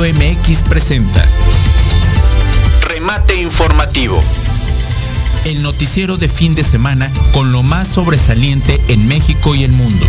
[0.00, 1.26] Radio MX presenta
[2.88, 4.22] Remate Informativo.
[5.44, 10.06] El noticiero de fin de semana con lo más sobresaliente en México y el mundo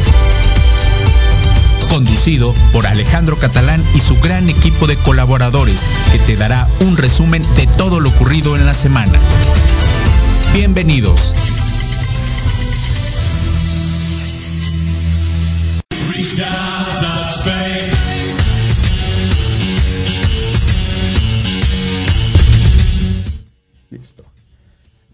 [1.89, 5.81] conducido por Alejandro Catalán y su gran equipo de colaboradores,
[6.13, 9.19] que te dará un resumen de todo lo ocurrido en la semana.
[10.53, 11.33] Bienvenidos.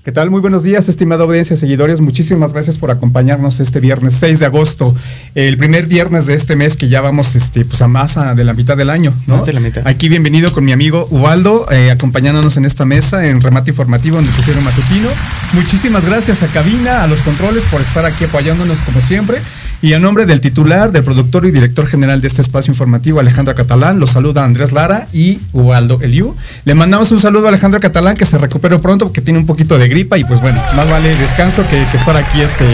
[0.07, 0.29] ¿Qué tal?
[0.29, 2.00] Muy buenos días, estimada audiencia, seguidores.
[2.00, 4.95] Muchísimas gracias por acompañarnos este viernes 6 de agosto,
[5.35, 8.53] el primer viernes de este mes que ya vamos este, pues a más de la
[8.53, 9.44] mitad del año, ¿no?
[9.44, 9.85] de la mitad.
[9.85, 14.23] Aquí bienvenido con mi amigo Ubaldo, eh, acompañándonos en esta mesa en remate informativo en
[14.23, 15.09] el Noticiero Matutino.
[15.51, 19.39] Muchísimas gracias a Cabina, a los controles por estar aquí apoyándonos como siempre.
[19.80, 23.54] Y a nombre del titular, del productor y director general de este espacio informativo, Alejandro
[23.54, 26.36] Catalán, los saluda Andrés Lara y Ubaldo Eliu.
[26.66, 29.78] Le mandamos un saludo a Alejandro Catalán que se recupere pronto porque tiene un poquito
[29.78, 32.66] de gripa y pues bueno, más vale descanso que, estar aquí este,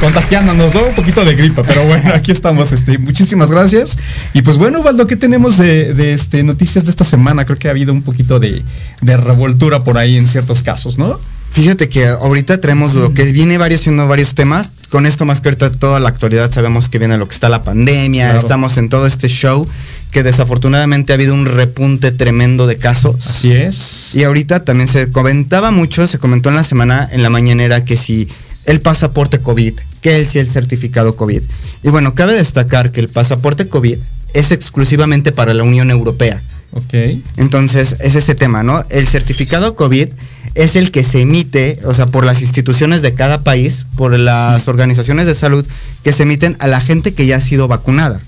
[0.00, 0.84] contagiándonos, ¿no?
[0.84, 2.70] Un poquito de gripa, pero bueno, aquí estamos.
[2.70, 3.98] Este, muchísimas gracias.
[4.32, 7.44] Y pues bueno, Ubaldo, ¿qué tenemos de, este, noticias de esta semana?
[7.44, 8.62] Creo que ha habido un poquito de,
[9.00, 11.18] de revoltura por ahí en ciertos casos, ¿no?
[11.52, 14.70] Fíjate que ahorita traemos lo que viene varios siendo varios temas.
[14.88, 17.62] Con esto más que ahorita toda la actualidad sabemos que viene lo que está la
[17.62, 19.68] pandemia, estamos en todo este show
[20.10, 23.26] que desafortunadamente ha habido un repunte tremendo de casos.
[23.26, 24.14] Así es.
[24.14, 27.96] Y ahorita también se comentaba mucho, se comentó en la semana, en la mañanera, que
[27.96, 28.28] si
[28.66, 31.42] el pasaporte COVID, que si el certificado COVID.
[31.82, 33.96] Y bueno, cabe destacar que el pasaporte COVID
[34.34, 36.38] es exclusivamente para la Unión Europea.
[36.72, 36.94] Ok.
[37.36, 38.84] Entonces, es ese tema, ¿no?
[38.90, 40.08] El certificado COVID
[40.54, 44.68] es el que se emite, o sea, por las instituciones de cada país, por las
[44.68, 45.66] organizaciones de salud,
[46.02, 48.20] que se emiten a la gente que ya ha sido vacunada.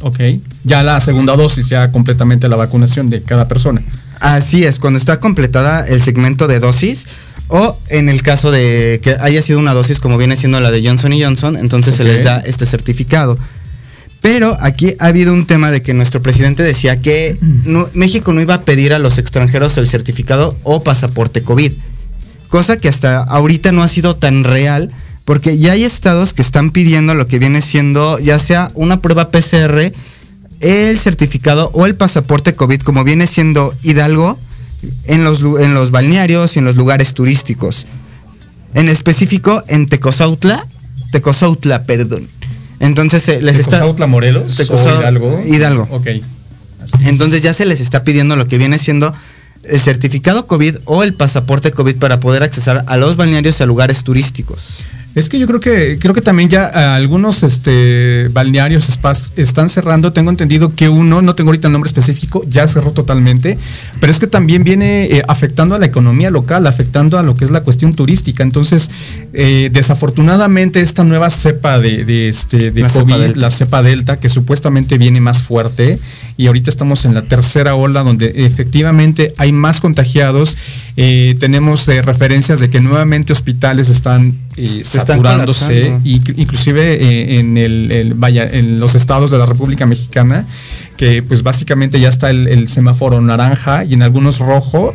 [0.00, 0.20] Ok.
[0.64, 3.82] Ya la segunda dosis, ya completamente la vacunación de cada persona.
[4.20, 7.06] Así es, cuando está completada el segmento de dosis,
[7.48, 10.86] o en el caso de que haya sido una dosis como viene siendo la de
[10.86, 13.38] Johnson Johnson, entonces se les da este certificado.
[14.20, 17.36] Pero aquí ha habido un tema de que nuestro presidente decía que
[17.94, 21.72] México no iba a pedir a los extranjeros el certificado o pasaporte COVID.
[22.48, 24.90] Cosa que hasta ahorita no ha sido tan real
[25.24, 29.30] porque ya hay estados que están pidiendo lo que viene siendo ya sea una prueba
[29.30, 29.92] PCR,
[30.60, 34.38] el certificado o el pasaporte COVID como viene siendo Hidalgo
[35.04, 37.86] en los, en los balnearios y en los lugares turísticos.
[38.74, 40.66] En específico en Tecozautla,
[41.12, 42.28] Tecozautla, perdón
[42.80, 43.84] entonces eh, les está.
[44.06, 44.58] Morelos?
[44.60, 45.42] Hidalgo?
[45.44, 45.88] Hidalgo.
[45.90, 46.08] Ok.
[47.04, 49.12] Entonces ya se les está pidiendo lo que viene siendo
[49.62, 53.66] el certificado COVID o el pasaporte COVID para poder accesar a los balnearios y a
[53.66, 54.84] lugares turísticos.
[55.14, 58.88] Es que yo creo que creo que también ya eh, algunos este, balnearios
[59.36, 60.12] están cerrando.
[60.12, 63.58] Tengo entendido que uno, no tengo ahorita el nombre específico, ya cerró totalmente.
[64.00, 67.44] Pero es que también viene eh, afectando a la economía local, afectando a lo que
[67.44, 68.42] es la cuestión turística.
[68.42, 68.90] Entonces,
[69.32, 75.20] eh, desafortunadamente, esta nueva cepa de, este, de COVID, la cepa Delta, que supuestamente viene
[75.20, 75.98] más fuerte,
[76.36, 80.56] y ahorita estamos en la tercera ola donde efectivamente hay más contagiados.
[81.38, 84.34] Tenemos referencias de que nuevamente hospitales están
[84.66, 90.44] saturándose, inclusive eh, en el, vaya, en los estados de la República Mexicana,
[90.96, 94.94] que pues básicamente ya está el, semáforo naranja y en algunos rojo.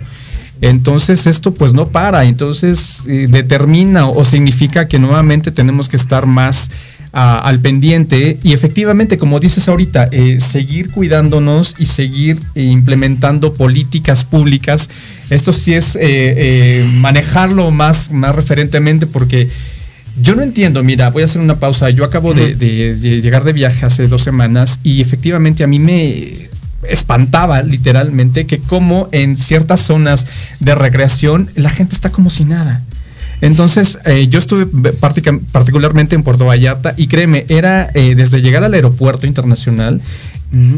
[0.60, 6.26] Entonces esto pues no para, entonces eh, determina o significa que nuevamente tenemos que estar
[6.26, 6.70] más
[7.14, 14.90] al pendiente y efectivamente, como dices ahorita, eh, seguir cuidándonos y seguir implementando políticas públicas.
[15.30, 15.98] Esto sí es
[16.96, 19.48] manejarlo más, más referentemente porque
[20.22, 21.90] yo no entiendo, mira, voy a hacer una pausa.
[21.90, 22.56] Yo acabo de,
[23.22, 26.32] llegar de viaje hace dos semanas y efectivamente a mí me
[26.84, 30.28] espantaba literalmente que como en ciertas zonas
[30.60, 32.84] de recreación la gente está como si nada.
[33.44, 34.66] Entonces, eh, yo estuve
[35.52, 40.00] particularmente en Puerto Vallarta y créeme, era eh, desde llegar al aeropuerto internacional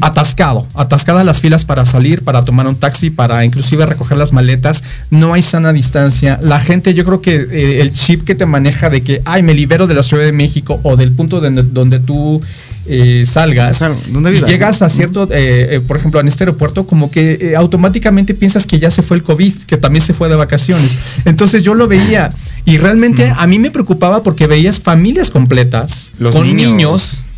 [0.01, 4.83] atascado, atascadas las filas para salir, para tomar un taxi, para inclusive recoger las maletas,
[5.11, 6.39] no hay sana distancia.
[6.41, 9.53] La gente, yo creo que eh, el chip que te maneja de que, ay, me
[9.53, 12.41] libero de la Ciudad de México o del punto donde tú
[12.87, 17.53] eh, salgas y llegas a cierto, eh, eh, por ejemplo, en este aeropuerto, como que
[17.57, 20.97] automáticamente piensas que ya se fue el COVID, que también se fue de vacaciones.
[21.25, 22.31] Entonces yo lo veía
[22.65, 26.71] y realmente a mí me preocupaba porque veías familias completas Los con niños.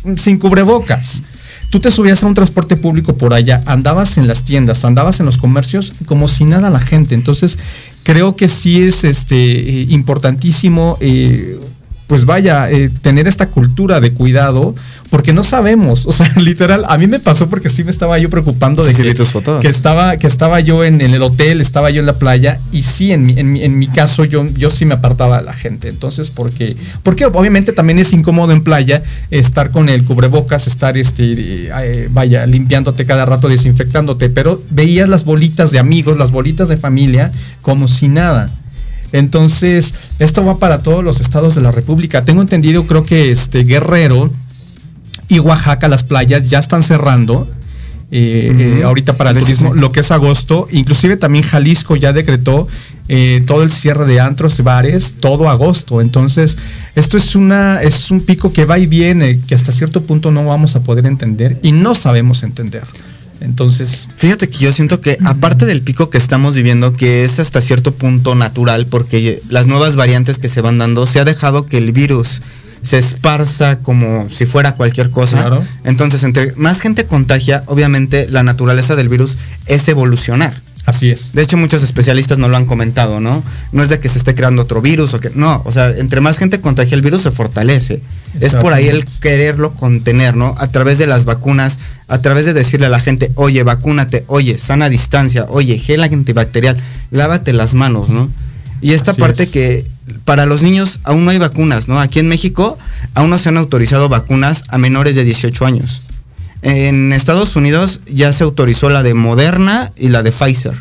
[0.04, 1.22] niños sin cubrebocas.
[1.70, 5.26] Tú te subías a un transporte público por allá, andabas en las tiendas, andabas en
[5.26, 7.14] los comercios como si nada la gente.
[7.14, 7.58] Entonces,
[8.04, 11.58] creo que sí es este eh, importantísimo eh,
[12.08, 14.74] pues vaya, eh, tener esta cultura de cuidado,
[15.10, 18.28] porque no sabemos, o sea, literal, a mí me pasó porque sí me estaba yo
[18.28, 19.14] preocupando de Sí, que,
[19.60, 22.82] que estaba, que estaba yo en, en el hotel, estaba yo en la playa, y
[22.82, 25.52] sí, en mi, en mi, en mi caso, yo, yo sí me apartaba de la
[25.52, 25.88] gente.
[25.88, 31.32] Entonces, porque, porque obviamente también es incómodo en playa estar con el cubrebocas, estar este,
[31.32, 36.68] eh, eh, vaya, limpiándote cada rato, desinfectándote, pero veías las bolitas de amigos, las bolitas
[36.68, 37.32] de familia,
[37.62, 38.48] como si nada.
[39.12, 42.24] Entonces, esto va para todos los estados de la República.
[42.24, 44.30] Tengo entendido, creo que este Guerrero
[45.28, 47.48] y Oaxaca, las playas ya están cerrando.
[48.10, 52.66] eh, eh, ahorita para el turismo, lo que es agosto, inclusive también Jalisco ya decretó
[53.08, 56.00] eh, todo el cierre de antros, bares, todo agosto.
[56.00, 56.56] Entonces,
[56.94, 60.46] esto es una, es un pico que va y viene, que hasta cierto punto no
[60.46, 62.82] vamos a poder entender y no sabemos entender.
[63.40, 67.60] Entonces, Fíjate que yo siento que aparte del pico que estamos viviendo, que es hasta
[67.60, 71.78] cierto punto natural, porque las nuevas variantes que se van dando, se ha dejado que
[71.78, 72.42] el virus
[72.82, 75.38] se esparza como si fuera cualquier cosa.
[75.38, 75.64] Claro.
[75.84, 80.60] Entonces, entre más gente contagia, obviamente la naturaleza del virus es evolucionar.
[80.86, 81.32] así es.
[81.32, 83.42] De hecho, muchos especialistas no lo han comentado, ¿no?
[83.72, 85.30] No es de que se esté creando otro virus o que.
[85.34, 88.00] No, o sea, entre más gente contagia el virus se fortalece.
[88.40, 90.54] Es por ahí el quererlo contener, ¿no?
[90.58, 91.78] A través de las vacunas,
[92.08, 96.76] a través de decirle a la gente, oye, vacúnate, oye, sana distancia, oye, gel antibacterial,
[97.10, 98.30] lávate las manos, ¿no?
[98.80, 99.50] Y esta Así parte es.
[99.50, 99.84] que
[100.24, 102.00] para los niños aún no hay vacunas, ¿no?
[102.00, 102.78] Aquí en México
[103.14, 106.02] aún no se han autorizado vacunas a menores de 18 años.
[106.62, 110.74] En Estados Unidos ya se autorizó la de Moderna y la de Pfizer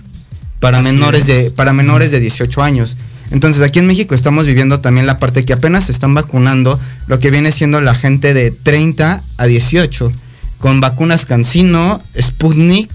[0.59, 1.27] para Así menores es.
[1.27, 2.97] de para menores de 18 años.
[3.29, 7.19] Entonces aquí en México estamos viviendo también la parte que apenas se están vacunando lo
[7.19, 10.11] que viene siendo la gente de 30 a 18
[10.59, 12.89] con vacunas Cancino, Sputnik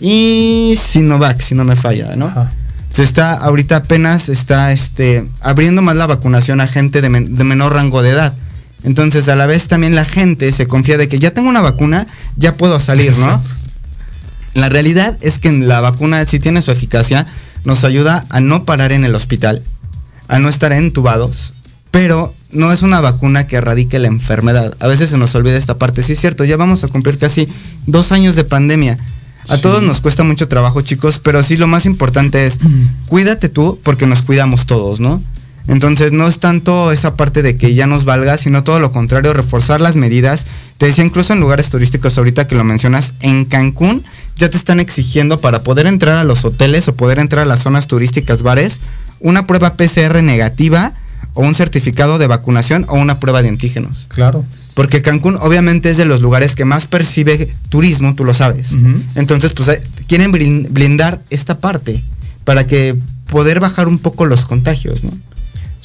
[0.00, 2.26] y Sinovac, si no me falla, ¿no?
[2.26, 2.50] Ajá.
[2.94, 7.44] Se está ahorita apenas está este abriendo más la vacunación a gente de, men- de
[7.44, 8.32] menor rango de edad.
[8.84, 12.06] Entonces, a la vez también la gente se confía de que ya tengo una vacuna,
[12.36, 13.24] ya puedo salir, ¿no?
[13.32, 13.50] Exacto.
[14.54, 17.26] La realidad es que la vacuna sí tiene su eficacia,
[17.64, 19.62] nos ayuda a no parar en el hospital,
[20.28, 21.52] a no estar entubados,
[21.90, 24.76] pero no es una vacuna que erradique la enfermedad.
[24.78, 26.04] A veces se nos olvida esta parte.
[26.04, 27.48] Sí es cierto, ya vamos a cumplir casi
[27.86, 28.98] dos años de pandemia.
[29.48, 29.62] A Sí.
[29.62, 32.58] todos nos cuesta mucho trabajo, chicos, pero sí lo más importante es
[33.06, 35.22] cuídate tú porque nos cuidamos todos, ¿no?
[35.66, 39.32] Entonces no es tanto esa parte de que ya nos valga, sino todo lo contrario,
[39.32, 40.46] reforzar las medidas.
[40.76, 44.02] Te decía incluso en lugares turísticos ahorita que lo mencionas, en Cancún
[44.36, 47.60] ya te están exigiendo para poder entrar a los hoteles o poder entrar a las
[47.62, 48.80] zonas turísticas, bares,
[49.20, 50.92] una prueba PCR negativa
[51.32, 54.06] o un certificado de vacunación o una prueba de antígenos.
[54.08, 54.44] Claro.
[54.74, 58.72] Porque Cancún obviamente es de los lugares que más percibe turismo, tú lo sabes.
[59.14, 62.00] Entonces, pues quieren blin- blindar esta parte
[62.44, 62.96] para que
[63.30, 65.10] poder bajar un poco los contagios, ¿no?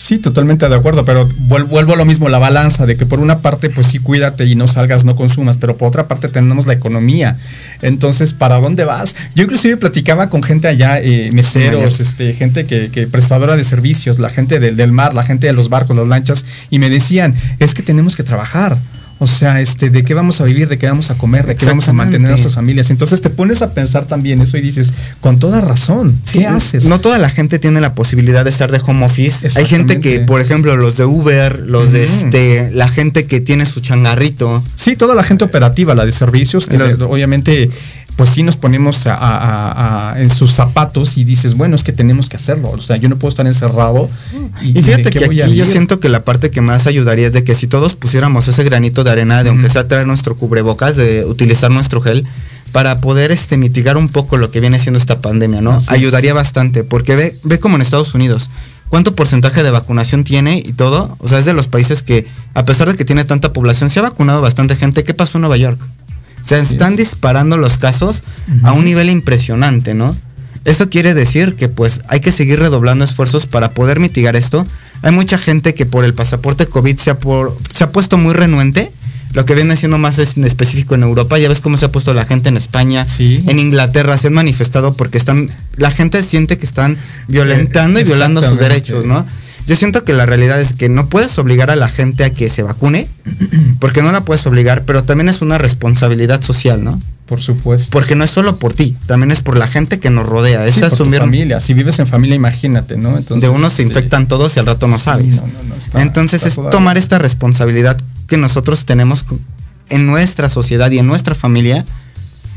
[0.01, 3.19] Sí, totalmente de acuerdo, pero vuel- vuelvo a lo mismo, la balanza de que por
[3.19, 6.67] una parte, pues sí, cuídate y no salgas, no consumas, pero por otra parte tenemos
[6.67, 7.37] la economía.
[7.81, 9.17] Entonces, ¿para dónde vas?
[9.35, 14.19] Yo inclusive platicaba con gente allá, eh, meseros, este, gente que, que prestadora de servicios,
[14.19, 17.35] la gente del, del mar, la gente de los barcos, las lanchas, y me decían,
[17.59, 18.77] es que tenemos que trabajar.
[19.21, 20.69] O sea, este, ¿de qué vamos a vivir?
[20.69, 21.45] ¿De qué vamos a comer?
[21.45, 22.89] ¿De qué vamos a mantener a nuestras familias?
[22.89, 26.85] Entonces te pones a pensar también eso y dices, con toda razón, ¿qué haces?
[26.85, 29.45] No toda la gente tiene la posibilidad de estar de home office.
[29.57, 33.65] Hay gente que, por ejemplo, los de Uber, los de este, la gente que tiene
[33.65, 34.63] su changarrito.
[34.75, 37.69] Sí, toda la gente operativa, la de servicios, que Los- les- obviamente,
[38.19, 41.85] pues sí nos ponemos a- a- a- a- en sus zapatos y dices, bueno, es
[41.85, 42.69] que tenemos que hacerlo.
[42.71, 44.09] O sea, yo no puedo estar encerrado.
[44.61, 47.45] Y ¿de fíjate que aquí yo siento que la parte que más ayudaría es de
[47.45, 51.23] que si todos pusiéramos ese granito de arena, de aunque sea traer nuestro cubrebocas, de
[51.23, 52.25] utilizar nuestro gel,
[52.73, 55.71] para poder este, mitigar un poco lo que viene siendo esta pandemia, ¿no?
[55.75, 55.91] Así es.
[55.91, 58.49] Ayudaría bastante, porque ve, ve como en Estados Unidos,
[58.89, 61.15] cuánto porcentaje de vacunación tiene y todo.
[61.19, 63.99] O sea, es de los países que, a pesar de que tiene tanta población, se
[63.99, 65.05] ha vacunado bastante gente.
[65.05, 65.79] ¿Qué pasó en Nueva York?
[66.41, 66.99] Se están es.
[66.99, 68.23] disparando los casos
[68.63, 70.15] a un nivel impresionante, ¿no?
[70.65, 74.65] Eso quiere decir que pues hay que seguir redoblando esfuerzos para poder mitigar esto.
[75.01, 78.33] Hay mucha gente que por el pasaporte COVID se ha, por- se ha puesto muy
[78.33, 78.91] renuente.
[79.33, 81.37] Lo que viene siendo más es en específico en Europa.
[81.37, 83.43] Ya ves cómo se ha puesto la gente en España, Sí.
[83.47, 84.17] en Inglaterra.
[84.17, 89.05] Se han manifestado porque están, la gente siente que están violentando y violando sus derechos,
[89.05, 89.25] ¿no?
[89.67, 92.49] Yo siento que la realidad es que no puedes obligar a la gente a que
[92.49, 93.07] se vacune,
[93.79, 96.99] porque no la puedes obligar, pero también es una responsabilidad social, ¿no?
[97.27, 97.89] Por supuesto.
[97.91, 100.65] Porque no es solo por ti, también es por la gente que nos rodea.
[100.65, 101.59] Es por tu familia.
[101.59, 103.15] Si vives en familia, imagínate, ¿no?
[103.15, 105.43] Entonces, de uno se este, infectan todos y al rato no sabes.
[105.93, 109.25] Entonces es tomar esta responsabilidad que nosotros tenemos
[109.89, 111.85] en nuestra sociedad y en nuestra familia.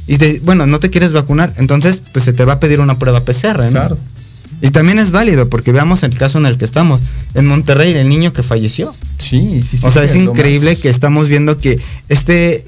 [0.06, 2.98] Y de, bueno, no te quieres vacunar, entonces pues se te va a pedir una
[2.98, 3.70] prueba PCR, ¿no?
[3.70, 3.98] Claro.
[4.62, 7.00] Y también es válido, porque veamos el caso en el que estamos.
[7.34, 8.94] En Monterrey, el niño que falleció.
[9.18, 9.86] Sí, sí, sí.
[9.86, 12.64] O sea, es increíble que estamos viendo que este,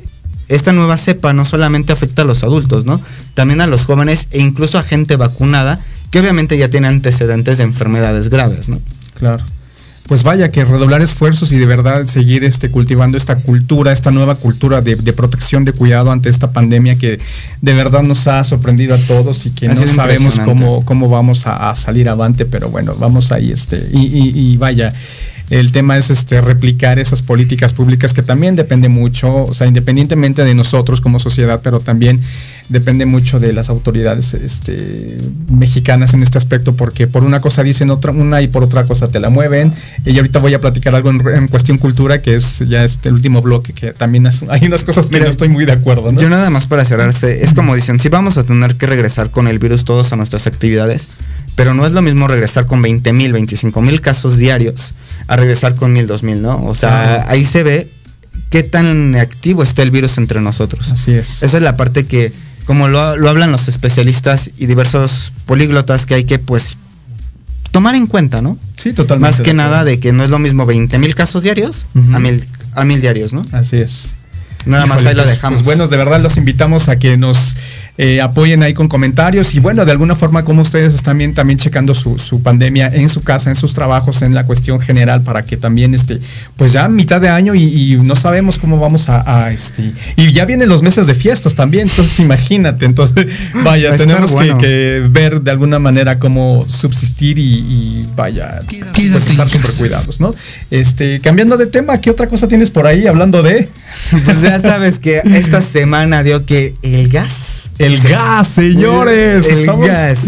[0.48, 3.00] esta nueva cepa no solamente afecta a los adultos, ¿no?
[3.34, 7.64] También a los jóvenes e incluso a gente vacunada que obviamente ya tiene antecedentes de
[7.64, 8.80] enfermedades graves, ¿no?
[9.18, 9.44] Claro
[10.06, 14.34] pues vaya que redoblar esfuerzos y de verdad seguir este, cultivando esta cultura, esta nueva
[14.34, 17.18] cultura de, protección, de cuidado ante esta pandemia que
[17.62, 21.74] de verdad nos ha sorprendido a todos y que no sabemos cómo, cómo vamos a,
[21.74, 24.92] salir avante, pero bueno, vamos ahí, este, y vaya.
[25.50, 30.42] El tema es este, replicar esas políticas públicas que también depende mucho, o sea, independientemente
[30.42, 32.20] de nosotros como sociedad, pero también
[32.70, 35.18] depende mucho de las autoridades este,
[35.50, 39.08] mexicanas en este aspecto, porque por una cosa dicen otra, una y por otra cosa
[39.08, 39.72] te la mueven.
[40.04, 43.42] Y ahorita voy a platicar algo en, cuestión cultura, que es ya este el último
[43.42, 46.10] bloque, que también hay unas cosas que no estoy muy de acuerdo.
[46.12, 49.46] Yo nada más para cerrarse, es como dicen, si vamos a tener que regresar con
[49.46, 51.08] el virus todos a nuestras actividades,
[51.56, 54.94] pero no es lo mismo regresar con 20 mil, 25 mil casos diarios
[55.26, 56.62] a regresar con mil, dos mil, ¿no?
[56.64, 57.88] O sea, ahí se ve
[58.50, 60.90] qué tan activo está el virus entre nosotros.
[60.92, 61.42] Así es.
[61.42, 62.32] Esa es la parte que,
[62.66, 66.76] como lo, hablan los especialistas y diversos políglotas, que hay que, pues,
[67.70, 68.58] tomar en cuenta, ¿no?
[68.76, 69.38] Sí, totalmente.
[69.38, 72.46] Más que nada de que no es lo mismo 20 mil casos diarios a, mil,
[72.74, 73.44] a mil diarios, ¿no?
[73.52, 74.14] Así es.
[74.66, 75.58] Nada más ahí lo pues, dejamos.
[75.58, 77.56] Pues bueno, de verdad los invitamos a que nos
[77.96, 81.60] eh, apoyen ahí con comentarios y bueno, de alguna forma como ustedes están bien, también
[81.60, 85.56] checando su, pandemia en su casa, en sus trabajos, en la cuestión general para que
[85.56, 86.20] también este,
[86.56, 90.68] pues ya mitad de año y, no sabemos cómo vamos a, este, y ya vienen
[90.68, 93.26] los meses de fiestas también, entonces imagínate, entonces
[93.64, 100.20] vaya, tenemos que, ver de alguna manera cómo subsistir y, vaya, pues estar súper cuidados,
[100.20, 100.34] ¿no?
[100.72, 103.68] Este, cambiando de tema, ¿qué otra cosa tienes por ahí hablando de?
[104.24, 109.46] Pues ya sabes que esta semana dio que el gas el gas, señores.
[109.46, 110.18] El, gas.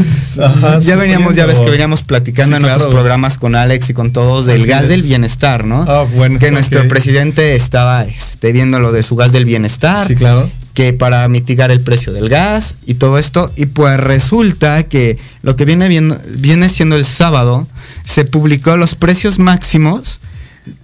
[0.85, 4.47] ya veníamos, ya ves que veníamos platicando en otros programas con Alex y con todos
[4.47, 5.85] del gas del bienestar, ¿no?
[5.89, 6.39] Ah, bueno.
[6.39, 10.07] Que nuestro presidente estaba este, viendo lo de su gas del bienestar.
[10.07, 10.49] Sí, claro.
[10.75, 13.51] Que para mitigar el precio del gas y todo esto.
[13.57, 17.67] Y pues resulta que lo que viene, viendo, viene siendo el sábado,
[18.05, 20.21] se publicó los precios máximos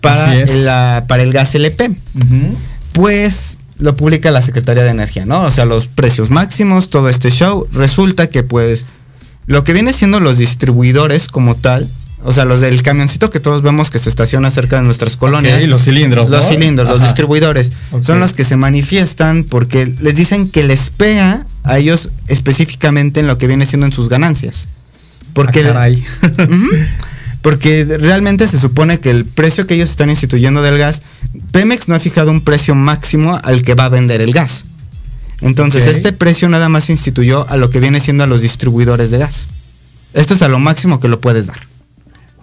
[0.00, 1.90] para, la, para el gas LP.
[2.92, 5.42] Pues lo publica la Secretaría de Energía, ¿no?
[5.42, 7.66] O sea, los precios máximos, todo este show.
[7.72, 8.86] Resulta que pues
[9.46, 11.88] lo que viene siendo los distribuidores como tal,
[12.24, 15.60] o sea, los del camioncito que todos vemos que se estaciona cerca de nuestras colonias.
[15.60, 16.30] y los cilindros.
[16.30, 17.72] Los cilindros, los distribuidores.
[18.00, 23.26] Son los que se manifiestan porque les dicen que les pega a ellos específicamente en
[23.26, 24.68] lo que viene siendo en sus ganancias.
[25.34, 25.66] Porque...
[25.66, 25.88] Ah,
[27.42, 31.02] porque realmente se supone que el precio que ellos están instituyendo del gas,
[31.50, 34.64] Pemex no ha fijado un precio máximo al que va a vender el gas.
[35.40, 39.10] Entonces, este precio nada más se instituyó a lo que viene siendo a los distribuidores
[39.10, 39.48] de gas.
[40.14, 41.58] Esto es a lo máximo que lo puedes dar.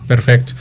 [0.05, 0.53] Perfecto.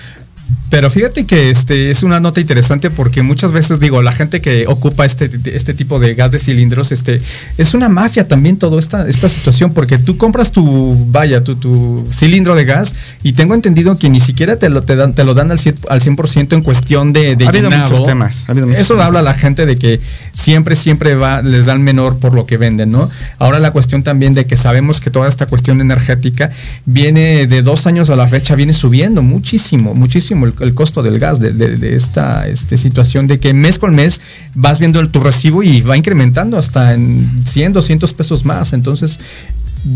[0.71, 4.67] Pero fíjate que este es una nota interesante porque muchas veces digo, la gente que
[4.67, 7.21] ocupa este, este tipo de gas de cilindros, este,
[7.57, 12.05] es una mafia también toda esta, esta situación, porque tú compras tu, vaya, tu, tu
[12.13, 15.35] cilindro de gas y tengo entendido que ni siquiera te lo, te dan, te lo
[15.35, 18.45] dan al 100%, al 100 en cuestión de, de ha habido muchos temas.
[18.77, 20.01] Eso habla a la gente de que
[20.33, 23.11] siempre, siempre va, les dan menor por lo que venden, ¿no?
[23.39, 26.51] Ahora la cuestión también de que sabemos que toda esta cuestión energética
[26.85, 31.41] viene de dos años a la fecha, viene subiendo muchísimo, muchísimo el, costo del gas,
[31.41, 34.21] de, esta este, situación de que mes con mes
[34.55, 38.73] vas viendo el, tu recibo y va incrementando hasta en 100, 200 pesos más.
[38.73, 39.21] Entonces,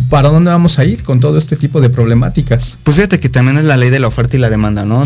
[0.08, 2.78] ¿para dónde vamos a ir con todo este tipo de problemáticas?
[2.82, 5.02] Pues fíjate que también es la ley de la oferta y la demanda, ¿no?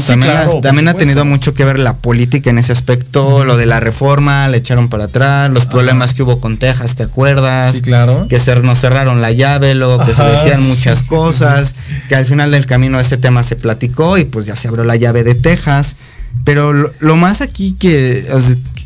[0.63, 4.49] también ha tenido mucho que ver la política en ese aspecto, lo de la reforma,
[4.49, 7.75] le echaron para atrás, los problemas que hubo con Texas, ¿te acuerdas?
[7.75, 8.27] Sí, claro.
[8.29, 11.75] Que se nos cerraron la llave, luego que se decían muchas cosas,
[12.09, 14.97] que al final del camino ese tema se platicó y pues ya se abrió la
[14.97, 15.97] llave de Texas.
[16.45, 18.27] Pero lo, más aquí que,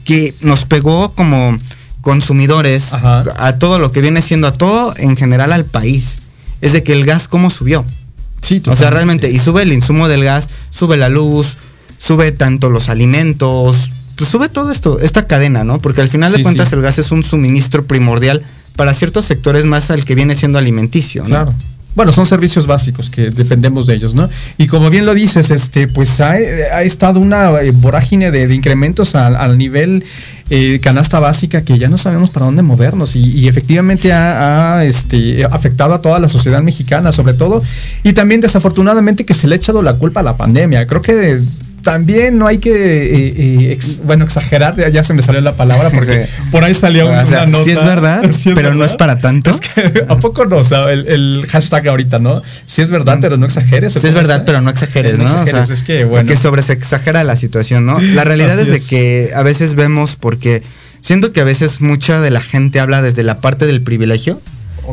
[0.05, 1.59] que nos pegó como
[2.01, 6.19] consumidores, a todo lo que viene siendo a todo en general al país,
[6.61, 7.85] es de que el gas cómo subió.
[8.43, 11.57] Sí, o sea, realmente, y sube el insumo del gas, sube la luz,
[11.99, 15.81] sube tanto los alimentos, pues sube todo esto, esta cadena, ¿no?
[15.81, 18.43] Porque al final de cuentas el gas es un suministro primordial
[18.77, 21.55] para ciertos sectores más al que viene siendo alimenticio, Claro.
[21.95, 24.29] Bueno, son servicios básicos que dependemos de ellos, ¿no?
[24.59, 26.39] Y como bien lo dices, este, pues ha,
[26.83, 30.05] estado una eh, vorágine de, incrementos al, nivel
[30.51, 35.95] eh, canasta básica que ya no sabemos para dónde movernos y, efectivamente ha, este, afectado
[35.95, 37.63] a toda la sociedad mexicana, sobre todo,
[38.05, 40.87] y también desafortunadamente que se le ha echado la culpa a la pandemia.
[40.87, 41.41] Creo que
[41.83, 43.35] también no hay que, eh,
[43.73, 47.65] eh, bueno, exagerar, ya, se me salió la palabra porque por ahí salió una nota.
[47.65, 48.23] Sí es verdad,
[48.55, 49.51] pero no es para tanto.
[50.09, 50.59] ¿A poco no?
[50.59, 52.43] O sea, el, hashtag ahorita, ¿no?
[52.67, 53.95] Sí es verdad, pero no exageres.
[53.95, 55.25] Sí es verdad, pero no exageres, ¿no?
[55.25, 56.29] o sea, es que, bueno.
[56.29, 57.99] Que sobre se exagera la situación, ¿no?
[58.01, 60.63] La realidad es de que a veces vemos porque
[61.01, 64.41] siento que a veces mucha de la gente habla desde la parte del privilegio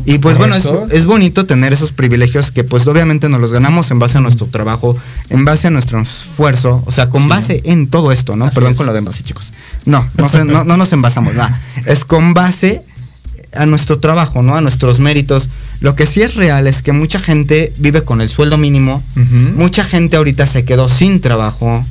[0.05, 3.99] y pues bueno, es, bonito tener esos privilegios que pues obviamente nos los ganamos en
[3.99, 4.95] base a nuestro trabajo,
[5.29, 8.49] en base a nuestro esfuerzo, o sea, con base en todo esto, ¿no?
[8.49, 9.53] Perdón con lo de envase, chicos.
[9.85, 11.59] No, no, no, nos envasamos, nada.
[11.85, 12.83] Es con base
[13.53, 14.55] a nuestro trabajo, ¿no?
[14.55, 15.49] A nuestros méritos.
[15.79, 19.03] Lo que sí es real es que mucha gente vive con el sueldo mínimo,
[19.55, 21.83] mucha gente ahorita se quedó sin trabajo,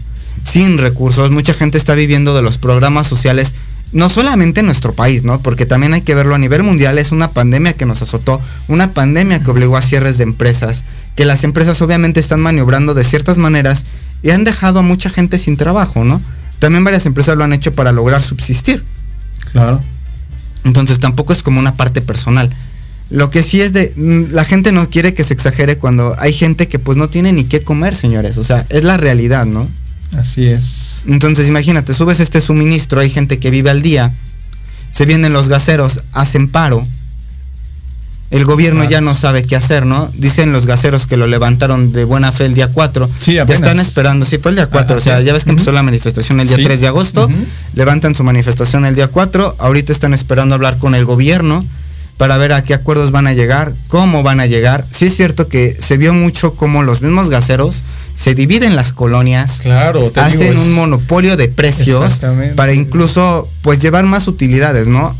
[0.45, 3.55] sin recursos, mucha gente está viviendo de los programas sociales
[3.93, 5.41] no solamente en nuestro país, ¿no?
[5.41, 8.93] Porque también hay que verlo a nivel mundial, es una pandemia que nos azotó, una
[8.93, 13.39] pandemia que obligó a cierres de empresas, que las empresas obviamente están maniobrando de ciertas
[13.39, 13.85] maneras
[14.23, 16.21] y han dejado a mucha gente sin trabajo, ¿no?
[16.59, 18.83] También varias empresas lo han hecho para lograr subsistir.
[19.53, 19.83] Claro.
[20.65, 22.51] Entonces tampoco es como una parte personal.
[23.09, 26.33] Lo que sí es de, mm, la gente no quiere que se exagere cuando hay
[26.33, 28.37] gente que pues no tiene ni qué comer, señores.
[28.37, 29.69] O sea, es la realidad, ¿no?
[30.19, 31.03] Así es.
[31.07, 34.13] Entonces imagínate, subes este suministro, hay gente que vive al día,
[34.93, 36.87] se vienen los gaseros, hacen paro,
[38.31, 40.11] el gobierno ya no sabe qué hacer, ¿no?
[40.15, 43.09] Dicen los gaseros que lo levantaron de buena fe el día 4.
[43.21, 45.71] Sí, ya están esperando, sí, fue el día 4, o sea, ya ves que empezó
[45.71, 47.29] la manifestación el día 3 de agosto,
[47.75, 51.65] levantan su manifestación el día 4, ahorita están esperando hablar con el gobierno
[52.17, 54.85] para ver a qué acuerdos van a llegar, cómo van a llegar.
[54.91, 57.83] Sí es cierto que se vio mucho como los mismos gaseros
[58.17, 62.21] se dividen las colonias, claro, hacen un monopolio de precios
[62.57, 65.15] para incluso pues llevar más utilidades, ¿no?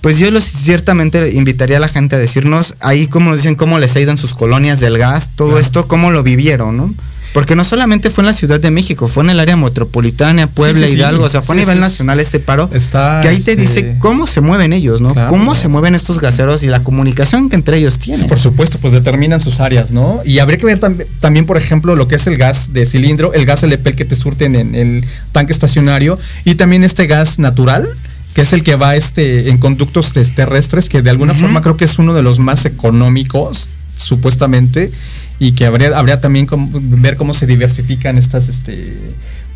[0.00, 3.78] Pues yo los ciertamente invitaría a la gente a decirnos ahí cómo nos dicen cómo
[3.78, 6.94] les ha ido en sus colonias del gas, todo esto, cómo lo vivieron, ¿no?
[7.32, 10.88] Porque no solamente fue en la Ciudad de México, fue en el área metropolitana, Puebla,
[10.88, 12.68] Hidalgo, o sea, fue a nivel nacional este paro.
[12.72, 15.14] Está, que ahí te dice este, cómo se mueven ellos, ¿no?
[15.28, 18.26] cómo se mueven estos gaseros y la comunicación que entre ellos tienen.
[18.26, 20.20] por supuesto, pues determinan sus áreas, ¿no?
[20.24, 20.80] Y habría que ver
[21.20, 24.16] también, por ejemplo, lo que es el gas de cilindro, el gas LP que te
[24.16, 27.86] surten en el tanque estacionario y también este gas natural
[28.34, 31.84] que es el que va este en conductos terrestres que de alguna forma creo que
[31.84, 34.90] es uno de los más económicos supuestamente
[35.40, 36.46] y que habría, habría también
[37.00, 38.94] ver cómo se diversifican estas, este,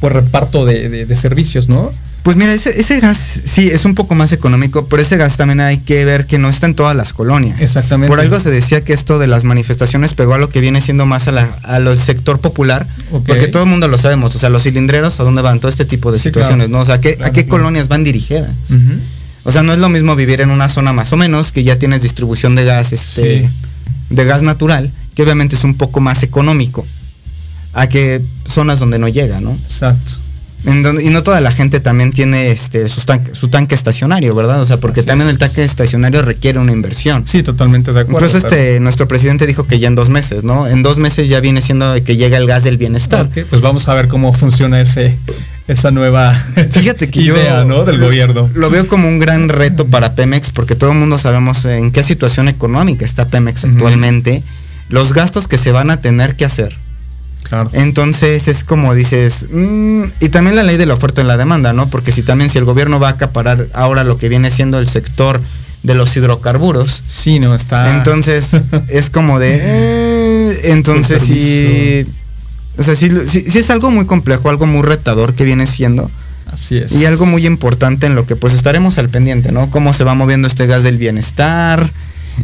[0.01, 1.93] pues reparto de, servicios, ¿no?
[2.23, 5.61] Pues mira, ese, ese, gas sí es un poco más económico, pero ese gas también
[5.61, 7.61] hay que ver que no está en todas las colonias.
[7.61, 8.09] Exactamente.
[8.09, 11.05] Por algo se decía que esto de las manifestaciones pegó a lo que viene siendo
[11.05, 12.87] más a la, al sector popular,
[13.27, 15.61] porque todo el mundo lo sabemos, o sea, los cilindreros, ¿a dónde van?
[15.61, 16.81] Todo este tipo de situaciones, ¿no?
[16.81, 18.51] O sea, ¿a qué colonias van dirigidas?
[19.45, 21.79] O sea, no es lo mismo vivir en una zona más o menos, que ya
[21.79, 23.51] tienes distribución de gas, este,
[24.09, 26.85] de gas natural, que obviamente es un poco más económico
[27.75, 29.53] a que zonas donde no llega, ¿no?
[29.53, 30.13] Exacto.
[30.65, 34.63] y no toda la gente también tiene este su tanque, su tanque estacionario, ¿verdad?
[34.63, 37.27] O sea, porque también el tanque estacionario requiere una inversión.
[37.27, 38.27] Sí, totalmente de acuerdo.
[38.27, 40.67] Incluso este, nuestro presidente dijo que ya en dos meses, ¿no?
[40.69, 43.29] En dos meses ya viene siendo que llega el gas del bienestar.
[43.29, 45.19] pues vamos a ver cómo funciona ese,
[45.69, 46.33] esa nueva
[46.71, 47.85] Fíjate que idea, ¿no?
[47.85, 48.49] Del gobierno.
[48.55, 52.03] Lo veo como un gran reto para Pemex, porque todo el mundo sabemos en qué
[52.05, 54.43] situación económica está Pemex actualmente
[54.89, 56.75] los gastos que se van a tener que hacer.
[57.45, 57.71] Claro.
[57.73, 61.73] Entonces es como dices, mm, y también la ley de la oferta y la demanda,
[61.73, 61.89] ¿no?
[61.89, 64.89] Porque si también si el gobierno va a acaparar ahora lo que viene siendo el
[64.89, 65.41] sector
[65.83, 67.03] de los hidrocarburos.
[67.07, 67.91] Sí, no está.
[67.91, 68.51] Entonces
[68.89, 72.07] es como de, eh, entonces sí,
[72.79, 76.11] o sea, sí, sí, es algo muy complejo, algo muy retador que viene siendo.
[76.51, 76.93] Así es.
[76.93, 79.71] Y algo muy importante en lo que pues estaremos al pendiente, ¿no?
[79.71, 81.91] Cómo se va moviendo este gas del bienestar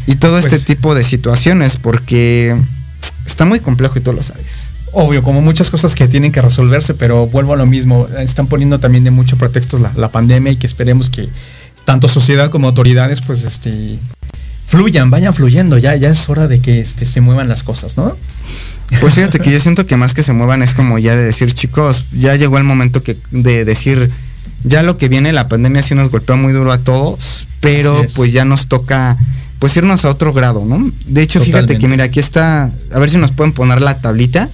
[0.06, 2.56] y todo este pues tipo de situaciones, porque
[3.26, 4.70] está muy complejo y tú lo sabes.
[4.92, 8.80] Obvio, como muchas cosas que tienen que resolverse, pero vuelvo a lo mismo, están poniendo
[8.80, 11.28] también de mucho pretextos la, pandemia y que esperemos que
[11.84, 13.98] tanto sociedad como autoridades pues este
[14.66, 18.16] fluyan, vayan fluyendo, ya, ya es hora de que este, se muevan las cosas, ¿no?
[19.00, 21.52] Pues fíjate que yo siento que más que se muevan es como ya de decir,
[21.52, 24.10] chicos, ya llegó el momento que, de decir,
[24.64, 28.32] ya lo que viene, la pandemia sí nos golpea muy duro a todos, pero pues
[28.32, 29.16] ya nos toca
[29.60, 30.90] pues irnos a otro grado, ¿no?
[31.06, 34.48] De hecho, fíjate que mira, aquí está, a ver si nos pueden poner la tablita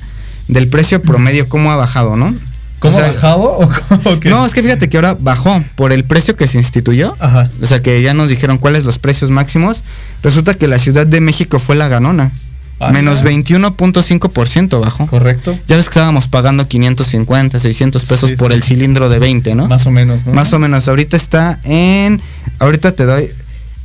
[0.49, 2.35] del precio promedio, cómo ha bajado, ¿no?
[2.79, 4.29] ¿Cómo O sea, bajado o cómo que?
[4.29, 7.17] No, es que fíjate que ahora bajó por el precio que se instituyó.
[7.21, 7.49] Ajá.
[7.63, 9.83] O sea, que ya nos dijeron cuáles los precios máximos.
[10.23, 12.33] Resulta que la Ciudad de México fue la ganona.
[12.79, 13.31] Ah, Menos ya.
[13.31, 15.07] 21.5% bajó.
[15.07, 15.59] Correcto.
[15.67, 18.57] Ya ves que estábamos pagando 550, 600 pesos Sí, por sí.
[18.57, 19.67] el cilindro de 20, ¿no?
[19.69, 20.35] Más o menos, ¿no?
[20.35, 20.87] Más o menos.
[20.89, 22.21] Ahorita está en.
[22.59, 23.29] Ahorita te doy.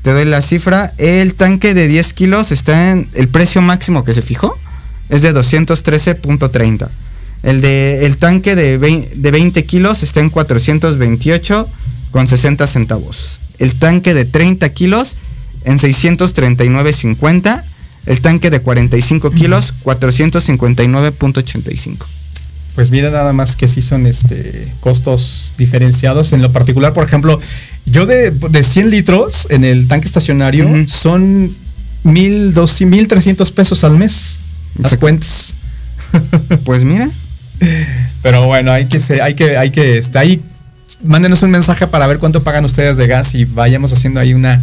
[0.02, 0.92] Te doy la cifra.
[0.98, 3.08] El tanque de 10 kilos está en.
[3.14, 4.58] El precio máximo que se fijó
[5.10, 6.90] es de 213.30.
[7.44, 11.68] El de el tanque de 20, de 20 kilos está en 428
[12.12, 13.40] con 60 centavos.
[13.60, 15.16] El tanque de 30 kilos
[15.66, 17.64] en 639.50.
[18.08, 22.06] El tanque de 45 kilos 459.85.
[22.76, 26.34] Pues mira nada más que sí son este costos diferenciados.
[26.34, 27.40] En lo particular, por ejemplo,
[27.86, 31.52] yo de, de 100 litros en el tanque estacionario son
[32.04, 34.40] mil, dos, mil trescientos pesos al mes.
[34.80, 35.54] Las cuentas.
[36.66, 37.10] Pues mira.
[38.22, 40.42] Pero bueno, hay que se, hay que, hay que, este, ahí
[41.04, 44.62] mándenos un mensaje para ver cuánto pagan ustedes de gas y vayamos haciendo ahí una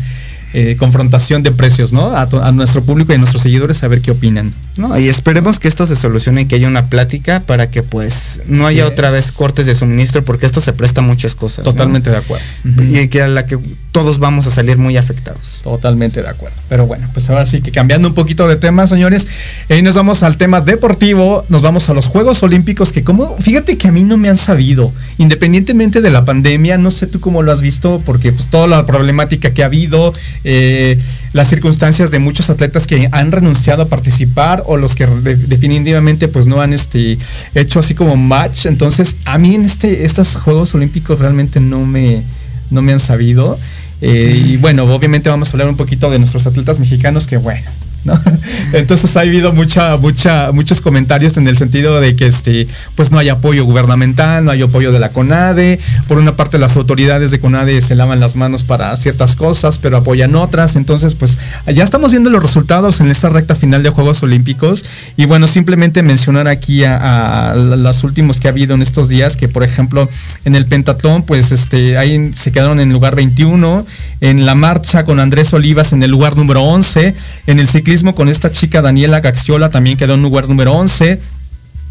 [0.54, 2.16] eh, confrontación de precios, ¿no?
[2.16, 4.50] A, nuestro público y a nuestros seguidores a ver qué opinan.
[4.76, 8.40] No, y esperemos que esto se solucione y que haya una plática para que pues
[8.46, 11.64] no haya otra vez cortes de suministro porque esto se presta a muchas cosas.
[11.64, 11.72] ¿no?
[11.72, 12.44] Totalmente de acuerdo.
[12.82, 13.58] Y que a la que
[13.92, 15.60] todos vamos a salir muy afectados.
[15.62, 16.56] Totalmente de acuerdo.
[16.68, 19.26] Pero bueno, pues ahora sí que cambiando un poquito de tema, señores,
[19.68, 23.76] eh, nos vamos al tema deportivo, nos vamos a los Juegos Olímpicos, que como, fíjate
[23.76, 27.42] que a mí no me han sabido, independientemente de la pandemia, no sé tú cómo
[27.42, 30.98] lo has visto, porque pues toda la problemática que ha habido, eh,
[31.32, 36.28] las circunstancias de muchos atletas que han renunciado a participar o los que de- definitivamente
[36.28, 37.18] pues no han este,
[37.54, 42.22] hecho así como match, entonces a mí en este, estos Juegos Olímpicos realmente no me,
[42.70, 43.58] no me han sabido.
[44.00, 47.68] Eh, y bueno, obviamente vamos a hablar un poquito de nuestros atletas mexicanos que bueno.
[48.72, 53.18] Entonces ha habido mucha, mucha, muchos comentarios en el sentido de que este, pues no
[53.18, 55.78] hay apoyo gubernamental, no hay apoyo de la CONADE.
[56.06, 59.98] Por una parte las autoridades de CONADE se lavan las manos para ciertas cosas, pero
[59.98, 60.76] apoyan otras.
[60.76, 64.84] Entonces, pues ya estamos viendo los resultados en esta recta final de Juegos Olímpicos.
[65.16, 69.36] Y bueno, simplemente mencionar aquí a, a las últimos que ha habido en estos días,
[69.36, 70.08] que por ejemplo
[70.44, 73.86] en el pentatlón, pues este, ahí se quedaron en lugar 21,
[74.20, 77.14] en la marcha con Andrés Olivas en el lugar número 11,
[77.46, 77.68] en el
[78.14, 81.18] con esta chica Daniela Gaxiola también quedó en lugar número 11.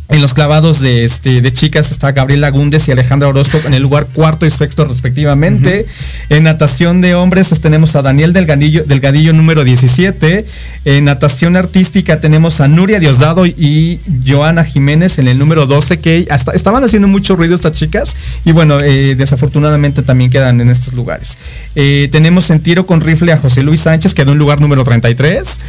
[0.09, 3.83] En los clavados de, este, de chicas está Gabriela Gúndez y Alejandra Orozco en el
[3.83, 5.85] lugar cuarto y sexto respectivamente.
[6.29, 10.45] En natación de hombres pues, tenemos a Daniel Delgadillo, Delgadillo número 17.
[10.85, 16.25] En natación artística tenemos a Nuria Diosdado y Joana Jiménez en el número 12 que
[16.29, 18.15] hasta estaban haciendo mucho ruido estas chicas
[18.45, 21.37] y bueno, eh, desafortunadamente también quedan en estos lugares.
[21.75, 25.59] Eh, tenemos en tiro con rifle a José Luis Sánchez, quedó en lugar número 33.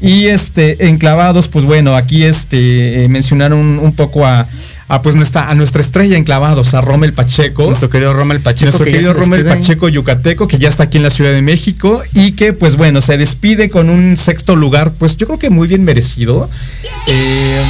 [0.00, 4.46] Y este, enclavados, pues bueno, aquí este, eh, mencionaron un, un poco a,
[4.86, 7.64] a, pues nuestra, a nuestra estrella en clavados, a Rommel Pacheco.
[7.64, 8.66] Nuestro querido Rommel Pacheco.
[8.66, 9.44] Nuestro que querido Rommel.
[9.44, 13.00] Pacheco Yucateco, que ya está aquí en la Ciudad de México y que, pues bueno,
[13.00, 16.48] se despide con un sexto lugar, pues yo creo que muy bien merecido.
[17.08, 17.60] Eh,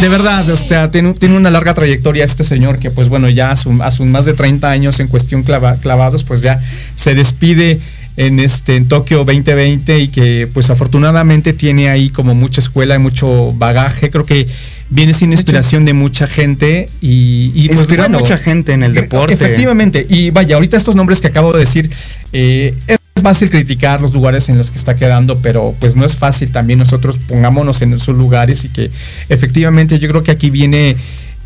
[0.00, 3.50] de verdad, o sea, tiene, tiene una larga trayectoria este señor que, pues bueno, ya
[3.50, 6.60] a, su- a sus más de 30 años en cuestión clava- clavados, pues ya
[6.94, 7.78] se despide
[8.16, 12.98] en este en Tokio 2020 y que pues afortunadamente tiene ahí como mucha escuela y
[12.98, 14.46] mucho bagaje creo que
[14.92, 18.92] viene sin inspiración de mucha gente y, y, pues, Inspiró a mucha gente en el
[18.92, 19.32] deporte.
[19.32, 20.06] Efectivamente.
[20.08, 21.90] Y vaya, ahorita estos nombres que acabo de decir,
[22.32, 26.16] eh, es fácil criticar los lugares en los que está quedando, pero pues no es
[26.16, 28.90] fácil también nosotros pongámonos en esos lugares y que
[29.30, 30.96] efectivamente yo creo que aquí viene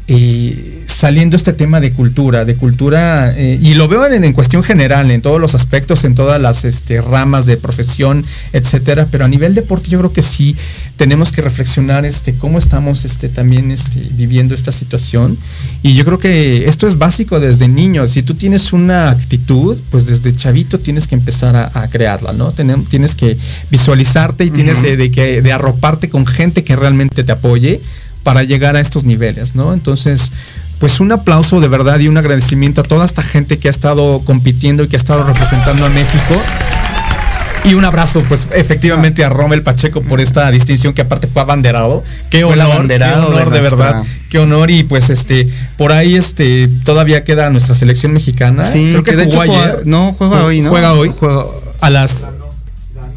[0.08, 4.64] eh, saliendo este tema de cultura, de cultura, eh, y lo veo en, en cuestión
[4.64, 9.28] general, en todos los aspectos, en todas las este, ramas de profesión, etcétera, pero a
[9.28, 10.56] nivel deporte yo creo que sí
[10.96, 15.36] tenemos que reflexionar este, cómo estamos este, también este, viviendo esta situación.
[15.82, 18.08] Y yo creo que esto es básico desde niño.
[18.08, 22.52] Si tú tienes una actitud, pues desde chavito tienes que empezar a, a crearla, ¿no?
[22.52, 23.36] Tienes que
[23.70, 27.82] visualizarte y tienes de, de que, de arroparte con gente que realmente te apoye
[28.26, 29.72] para llegar a estos niveles, ¿no?
[29.72, 30.32] Entonces,
[30.78, 34.20] pues un aplauso de verdad y un agradecimiento a toda esta gente que ha estado
[34.24, 36.34] compitiendo y que ha estado representando a México.
[37.64, 42.04] Y un abrazo, pues efectivamente a Rommel Pacheco por esta distinción que aparte fue abanderado.
[42.30, 44.02] Qué honor, abanderado qué honor de de, nuestra- verdad.
[44.30, 48.62] Qué honor y pues este por ahí este todavía queda nuestra selección mexicana.
[48.70, 50.68] Sí, Creo que, que de jugó hecho juega- no, juega hoy, ¿no?
[50.70, 51.10] Juega hoy.
[51.18, 51.44] Juega-
[51.80, 52.28] a las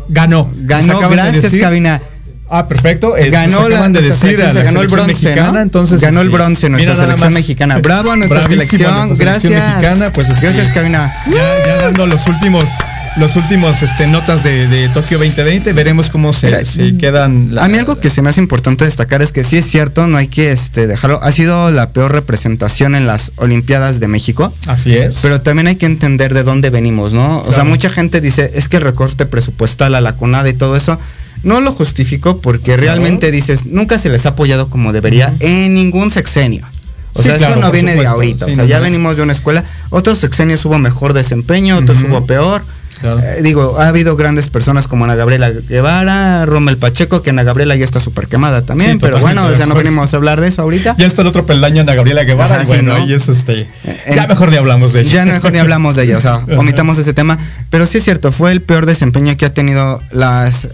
[0.09, 0.49] ganó.
[0.61, 1.61] Ganó, de gracias, decir.
[1.61, 2.01] Cabina.
[2.49, 3.15] Ah, perfecto.
[3.15, 5.51] Es- Ganó la, acaban de nuestra decir a selección, la se ganó el bronce, mexicana,
[5.51, 5.59] ¿no?
[5.61, 7.77] entonces ganó el este, bronce nuestra selección mexicana.
[7.79, 9.53] Bravo a nuestra selección, gracias.
[9.53, 11.11] mexicana, pues este, gracias, Cabina.
[11.27, 12.69] ya, ya dando los últimos
[13.17, 15.73] los últimos este, notas de, de Tokio 2020.
[15.73, 17.57] Veremos cómo se, Mira, se quedan.
[17.59, 20.17] a mí algo que se me hace importante destacar es que sí es cierto, no
[20.17, 21.21] hay que este, dejarlo.
[21.23, 24.53] Ha sido la peor representación en las Olimpiadas de México.
[24.67, 25.19] Así es.
[25.21, 27.41] Pero también hay que entender de dónde venimos, ¿no?
[27.41, 30.75] O sea, mucha gente dice, es que el recorte presupuestal a la CONADE y todo
[30.75, 30.99] eso.
[31.43, 36.11] No lo justifico porque realmente dices, nunca se les ha apoyado como debería en ningún
[36.11, 36.65] sexenio.
[37.13, 38.45] O Sí, sea, claro, esto no viene de ahorita.
[38.45, 39.63] Sí, o sea, no, ya es- venimos de una escuela.
[39.89, 42.61] Otros sexenios hubo mejor desempeño, otros hubo peor.
[43.01, 43.19] Claro.
[43.19, 47.75] Eh, digo, ha habido grandes personas como Ana Gabriela Guevara, Rommel Pacheco, que Ana Gabriela
[47.75, 50.47] ya está súper quemada también, Sí, pero bueno, o sea, no venimos a hablar de
[50.49, 50.95] eso ahorita.
[50.97, 52.55] Ya está el otro peldaño Ana Gabriela Guevara.
[52.55, 53.07] Ajá, sí, bueno, ¿no?
[53.07, 53.67] y eso este.
[54.05, 55.11] En- ya mejor ni hablamos de ella.
[55.11, 57.37] Ya mejor ni hablamos de ella, o sea, omitamos ese tema.
[57.69, 60.67] Pero sí es cierto, fue el peor desempeño que ha tenido las.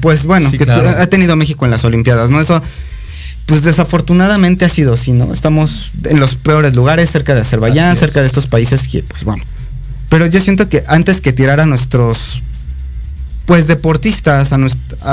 [0.00, 0.88] pues bueno, Sí, que claro.
[0.98, 2.40] ha tenido México en las Olimpiadas, ¿no?
[2.40, 2.62] Eso.
[3.46, 5.32] Pues desafortunadamente ha sido así, ¿no?
[5.32, 9.42] Estamos en los peores lugares, cerca de Azerbaiyán, cerca de estos países que, pues bueno.
[10.10, 12.42] Pero yo siento que antes que tirar a nuestros,
[13.46, 14.58] pues deportistas, a,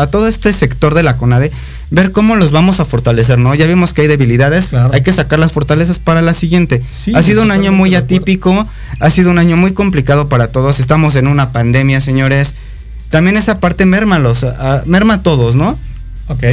[0.02, 1.52] a todo este sector de la CONADE,
[1.90, 3.56] ver cómo los vamos a fortalecer, ¿no?
[3.56, 4.92] Ya vimos que hay debilidades, Claro.
[4.94, 6.82] hay que sacar las fortalezas para la siguiente.
[6.94, 8.68] Sí, ha sido un año muy atípico,
[9.00, 12.56] ha sido un año muy complicado para todos, estamos en una pandemia, señores.
[13.10, 15.78] También esa parte mérmalos, a- merma a todos, ¿no?
[16.28, 16.44] Ok.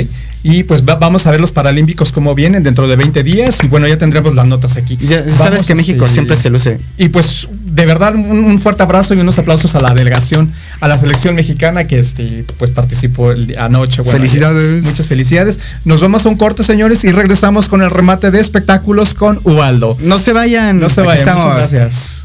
[0.46, 3.58] Y pues va- vamos a ver los Paralímpicos cómo vienen dentro de 20 días.
[3.64, 4.96] Y bueno, ya tendremos las notas aquí.
[4.98, 6.78] Ya Vamos, sabes que México este, siempre se luce.
[6.98, 10.86] Y pues de verdad un, un fuerte abrazo y unos aplausos a la delegación, a
[10.86, 14.02] la selección mexicana que este pues participó el anoche.
[14.02, 14.82] Bueno, Felicidades.
[14.84, 15.60] ya- Muchas felicidades.
[15.86, 19.96] Nos vamos a un corte, señores, y regresamos con el remate de espectáculos con Ubaldo.
[20.02, 21.26] No se vayan, No se aquí vayan.
[21.26, 21.44] estamos.
[21.46, 22.24] Muchas gracias.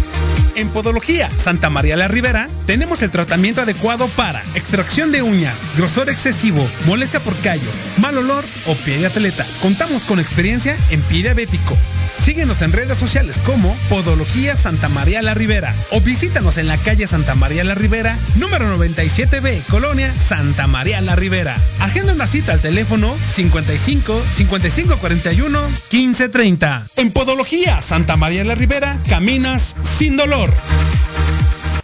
[0.55, 6.09] En Podología Santa María la Ribera tenemos el tratamiento adecuado para extracción de uñas, grosor
[6.09, 9.45] excesivo, molestia por callos, mal olor o pie de atleta.
[9.61, 11.77] Contamos con experiencia en pie diabético.
[12.17, 17.07] Síguenos en redes sociales como Podología Santa María la Ribera o visítanos en la calle
[17.07, 21.55] Santa María la Ribera, número 97B, Colonia Santa María la Ribera.
[21.81, 26.87] Agenda una cita al teléfono 55 55 41 15 30.
[26.97, 30.53] En Podología Santa María la Ribera caminas sin dolor.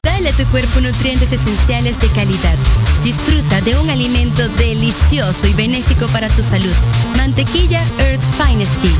[0.03, 2.55] Dale a tu cuerpo nutrientes esenciales de calidad.
[3.03, 6.73] Disfruta de un alimento delicioso y benéfico para tu salud.
[7.17, 8.91] Mantequilla Earth's Finest Tea.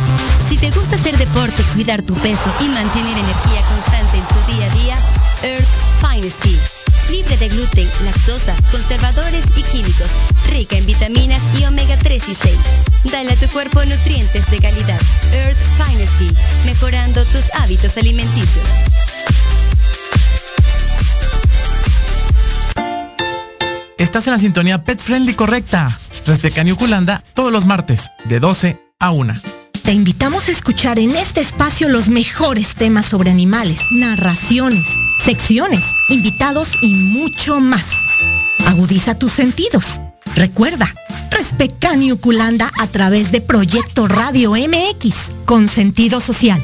[0.50, 4.66] Si te gusta hacer deporte, cuidar tu peso y mantener energía constante en tu día
[4.66, 4.98] a día,
[5.44, 6.77] Earth's Finest Tea.
[7.10, 10.10] Libre de gluten, lactosa, conservadores y químicos.
[10.50, 12.58] Rica en vitaminas y omega 3 y 6.
[13.12, 15.00] Dale a tu cuerpo nutrientes de calidad.
[15.34, 16.32] Earth's Finest Tea.
[16.66, 18.66] Mejorando tus hábitos alimenticios.
[23.98, 25.98] Estás en la sintonía Pet Friendly correcta.
[26.26, 29.34] Respecani Uculanda todos los martes, de 12 a 1.
[29.84, 34.86] Te invitamos a escuchar en este espacio los mejores temas sobre animales, narraciones,
[35.24, 37.86] secciones, invitados y mucho más.
[38.68, 39.86] Agudiza tus sentidos.
[40.36, 40.94] Recuerda,
[41.32, 46.64] Respecani Uculanda a través de Proyecto Radio MX con sentido social.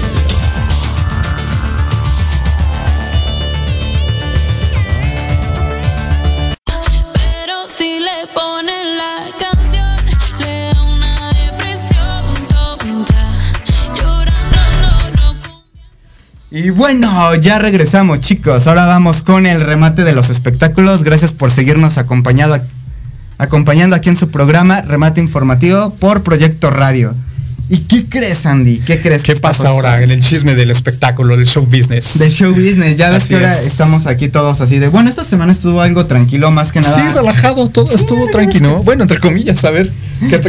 [16.53, 18.67] Y bueno, ya regresamos chicos.
[18.67, 21.05] Ahora vamos con el remate de los espectáculos.
[21.05, 22.57] Gracias por seguirnos acompañado,
[23.37, 27.15] acompañando aquí en su programa Remate Informativo por Proyecto Radio.
[27.73, 28.79] ¿Y qué crees, Andy?
[28.85, 29.23] ¿Qué crees?
[29.23, 32.19] ¿Qué pasa ahora en el chisme del espectáculo, del show business?
[32.19, 33.65] De show business, ya ves Así que ahora es.
[33.65, 34.89] estamos aquí todos así de.
[34.89, 36.93] Bueno, esta semana estuvo algo tranquilo, más que nada.
[36.93, 38.83] Sí, relajado, todo estuvo tranquilo.
[38.83, 39.89] Bueno, entre comillas, a ver,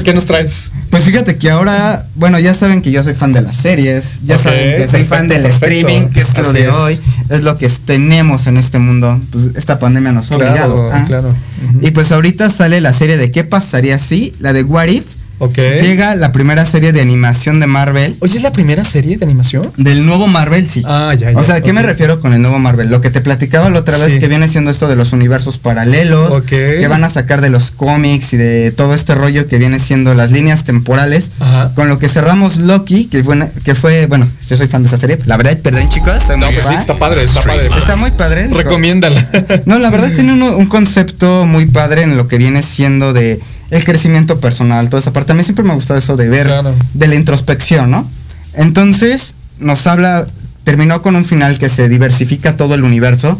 [0.04, 0.72] ¿qué, nos traes?
[0.90, 4.36] Pues fíjate que ahora, bueno, ya saben que yo soy fan de las series, ya
[4.36, 5.66] saben que soy fan del perfecto.
[5.66, 6.68] streaming, que es lo de es.
[6.70, 9.20] hoy, es lo que tenemos en este mundo.
[9.30, 10.90] Pues esta pandemia nos ha Claro, obligado.
[10.92, 11.04] ¿ah?
[11.06, 11.28] claro.
[11.28, 11.86] Ujú.
[11.86, 14.34] Y pues ahorita sale la serie de ¿Qué pasaría si?
[14.40, 15.04] La de What If.
[15.50, 18.16] Llega la primera serie de animación de Marvel.
[18.20, 19.72] Oye, ¿es la primera serie de animación?
[19.76, 20.82] Del nuevo Marvel, sí.
[20.86, 21.38] Ah, ya, ya.
[21.38, 22.88] O sea, ¿a qué me refiero con el nuevo Marvel?
[22.90, 24.18] Lo que te platicaba la otra vez Sí.
[24.18, 26.46] que viene siendo esto de los universos paralelos, Ok.
[26.46, 30.14] que van a sacar de los cómics y de todo este rollo que viene siendo
[30.14, 31.72] las líneas temporales, Ajá.
[31.74, 34.96] con lo que cerramos Loki, que fue, que fue bueno, yo soy fan de esa
[34.96, 37.66] serie, la verdad, perdón chicos, No, pues sí, está padre, está padre.
[37.66, 38.48] Está muy padre.
[38.48, 39.26] Recomiéndala.
[39.66, 43.40] No, la verdad tiene un concepto muy padre en lo que viene siendo de
[43.72, 45.32] el crecimiento personal, toda esa parte.
[45.32, 46.74] A mí siempre me ha gustado eso de ver, Claro.
[46.94, 48.08] de la introspección, ¿no?
[48.54, 50.26] Entonces, nos habla,
[50.64, 53.38] terminó con un final que se diversifica todo el universo.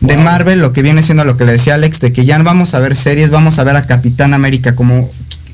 [0.00, 0.16] De.
[0.16, 2.74] Marvel, lo que viene siendo lo que le decía Alex, de que ya no vamos
[2.74, 5.08] a ver series, vamos a ver a Capitán América como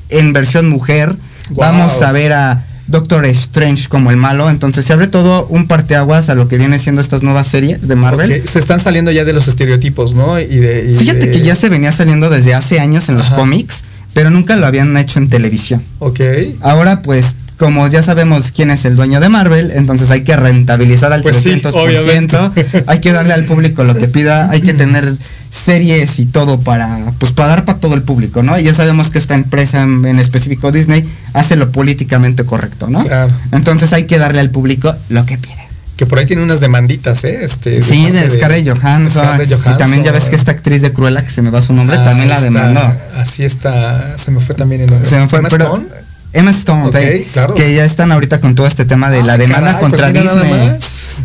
[0.09, 1.15] en versión mujer,
[1.49, 1.57] Wow.
[1.59, 6.29] vamos a ver a Doctor Strange como el malo, entonces se abre todo un parteaguas
[6.29, 8.43] a lo que viene siendo estas nuevas series de Marvel.
[8.47, 10.39] Se están saliendo ya de los estereotipos, ¿no?
[10.39, 13.31] Y de, y Fíjate de- que ya se venía saliendo desde hace años en los
[13.31, 13.83] cómics,
[14.13, 15.81] pero nunca lo habían hecho en televisión.
[15.99, 16.19] Ok.
[16.61, 21.13] Ahora pues como ya sabemos quién es el dueño de Marvel, entonces hay que rentabilizar
[21.13, 22.37] al Pues sí, 300%, obviamente.
[22.87, 25.15] hay que darle al público lo que pida, hay que tener
[25.51, 28.57] series y todo para pues para dar para todo el público, ¿no?
[28.57, 33.05] Y ya sabemos que esta empresa en, en específico Disney hace lo políticamente correcto, ¿no?
[33.05, 33.31] Claro.
[33.51, 35.70] Entonces hay que darle al público lo que pide.
[35.97, 37.39] Que por ahí tiene unas demanditas, ¿eh?
[37.43, 40.39] Este, Sí, parte de Scarlett Johansson, Scarlett Y también ya ves que Johansson.
[40.39, 42.93] esta actriz de Cruella, que se me va su nombre, Ah, también la demandó.
[43.17, 45.07] Así está, se me fue también el nombre.
[45.09, 45.85] Se me fue, Emma pero- Stone.
[46.33, 47.55] Emma Stone, Ok, sí, claro.
[47.55, 50.23] que ya están ahorita con todo este tema de la Ah, demanda caray, contra pues
[50.25, 50.77] nada Disney.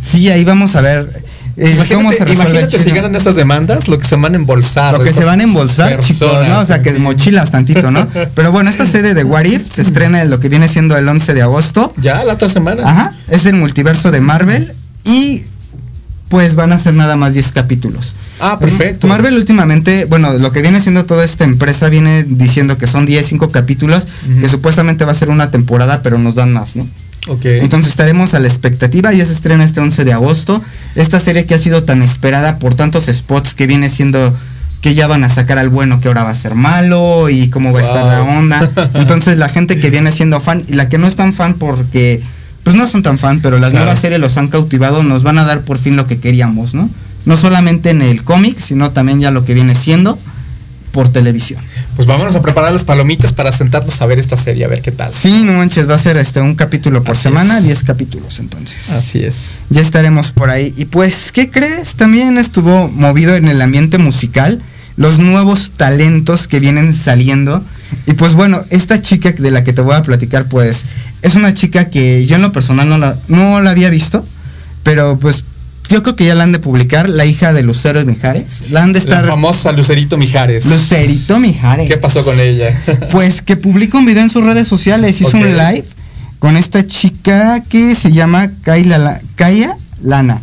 [0.03, 1.09] Sí, ahí vamos a ver
[1.57, 4.99] eh, Imagínate, cómo se imagínate si ganan esas demandas, lo que se van a embolsar.
[4.99, 6.61] Lo que se van a embolsar, chicos, ¿no?
[6.61, 6.99] O sea, que sí.
[6.99, 8.07] mochilas tantito, ¿no?
[8.35, 11.09] Pero bueno, esta serie de What If se estrena en lo que viene siendo el
[11.09, 11.95] 11 de agosto.
[11.97, 12.83] Ya, la otra semana.
[12.85, 14.73] Ajá, es el multiverso de Marvel
[15.05, 15.45] y
[16.29, 18.15] pues van a ser nada más 10 capítulos.
[18.41, 19.07] Ah, perfecto.
[19.07, 23.27] Marvel últimamente, bueno, lo que viene siendo toda esta empresa viene diciendo que son 10,
[23.27, 24.07] 5 capítulos,
[24.41, 26.87] que supuestamente va a ser una temporada, pero nos dan más, ¿no?
[27.63, 30.63] Entonces estaremos a la expectativa, ya se estrena este 11 de agosto.
[30.95, 34.35] Esta serie que ha sido tan esperada por tantos spots que viene siendo
[34.81, 37.73] que ya van a sacar al bueno que ahora va a ser malo y cómo
[37.73, 38.71] va a estar la onda.
[38.95, 42.23] Entonces la gente que viene siendo fan y la que no es tan fan porque
[42.63, 43.85] pues no son tan fan, pero las Claro.
[43.87, 46.89] nuevas series los han cautivado, nos van a dar por fin lo que queríamos, ¿no?
[47.25, 50.19] No solamente en el cómic, sino también ya lo que viene siendo
[50.93, 51.61] por televisión.
[51.97, 54.93] Pues vámonos a preparar las palomitas para sentarnos a ver esta serie, a ver qué
[54.93, 55.11] tal.
[55.15, 57.65] Sí, no manches, va a ser este un capítulo por Así semana, es.
[57.65, 58.91] 10 capítulos entonces.
[58.91, 59.61] Así es.
[59.71, 60.75] Ya estaremos por ahí.
[60.77, 61.95] Y pues, ¿qué crees?
[61.95, 64.61] También estuvo movido en el ambiente musical.
[64.99, 67.65] Los nuevos talentos que vienen saliendo.
[68.07, 70.83] Y pues bueno, esta chica de la que te voy a platicar, pues,
[71.23, 74.23] es una chica que yo en lo personal no la, no la había visto.
[74.83, 75.45] Pero pues,
[75.89, 78.71] yo creo que ya la han de publicar, la hija de Lucero Mijares.
[78.71, 79.27] La han de La estar...
[79.27, 80.67] famosa Lucerito Mijares.
[80.67, 81.89] Lucerito Mijares.
[81.89, 82.77] ¿Qué pasó con ella?
[83.11, 85.85] Pues que publica un video en sus redes sociales, hizo un live
[86.39, 90.41] con esta chica que se llama Kayla La- Kaya Lana.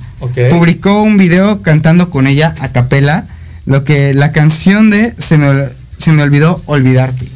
[0.50, 3.26] Publicó un video cantando con ella a capela,
[3.66, 5.66] lo que la canción de Se me,
[5.98, 7.28] se me olvidó olvidarte.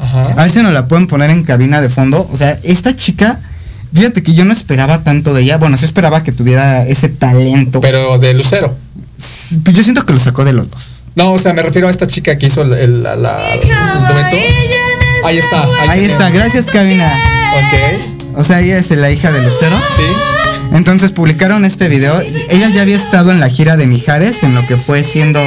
[0.00, 0.42] A Ajá.
[0.42, 2.28] ver si nos la pueden poner en cabina de fondo.
[2.32, 3.40] O sea, esta chica,
[3.94, 5.56] fíjate que yo no esperaba tanto de ella.
[5.58, 7.80] Bueno, sí esperaba que tuviera ese talento.
[7.80, 8.76] Pero de Lucero.
[9.64, 11.02] Pues yo siento que lo sacó de los dos.
[11.16, 13.60] No, o sea, me refiero a esta chica que hizo el, el- la, la- el
[13.60, 14.36] dueto.
[15.24, 15.66] Ahí está.
[15.88, 17.12] Ahí está, gracias cabina.
[17.54, 18.36] Ok.
[18.36, 19.76] O sea, ella es la hija de Lucero.
[19.96, 20.02] Sí.
[20.72, 22.20] Entonces publicaron este video.
[22.20, 25.40] Ella ya había estado en la gira de Mijares, en lo que fue siendo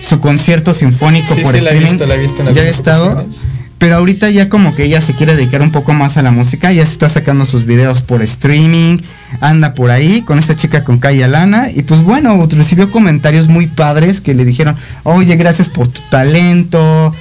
[0.00, 1.90] su concierto sinfónico Sí, por sí, la he streaming.
[1.90, 3.04] visto, la he visto en ya había estado.
[3.06, 3.46] ocasiones.
[3.82, 6.70] Pero ahorita ya como que ella se quiere dedicar un poco más a la música,
[6.70, 8.98] ya se está sacando sus videos por streaming,
[9.40, 13.66] anda por ahí con esta chica con Kaya Lana y pues bueno, recibió comentarios muy
[13.66, 17.12] padres que le dijeron, oye, gracias por tu talento,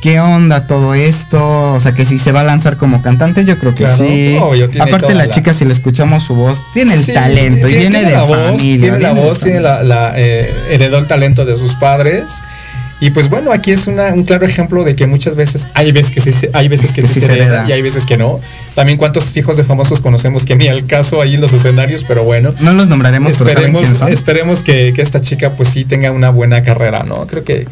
[0.00, 3.58] qué onda todo esto, o sea que si se va a lanzar como cantante, yo
[3.58, 4.38] creo que Claro, sí.
[4.40, 7.74] obvio, Aparte la la- chica, si le escuchamos su voz, tiene el Sí, talento y
[7.74, 8.80] viene tiene de la voz, familia.
[8.80, 12.40] Tiene la viene voz, tiene la, la, eh, heredó el talento de sus padres.
[12.98, 16.12] Y pues bueno, aquí es una, un claro ejemplo de que muchas veces hay veces
[16.12, 17.64] que sí, hay veces que, Que sí sí se hereda hereda.
[17.68, 18.40] y hay veces que no.
[18.74, 22.24] También cuántos hijos de famosos conocemos que ni al caso ahí en los escenarios, pero
[22.24, 22.54] bueno.
[22.60, 24.12] No los nombraremos, pero ¿saben Esperemos, quién son?
[24.12, 27.26] esperemos que, que esta chica pues sí tenga una buena carrera, ¿no?
[27.26, 27.66] Creo que,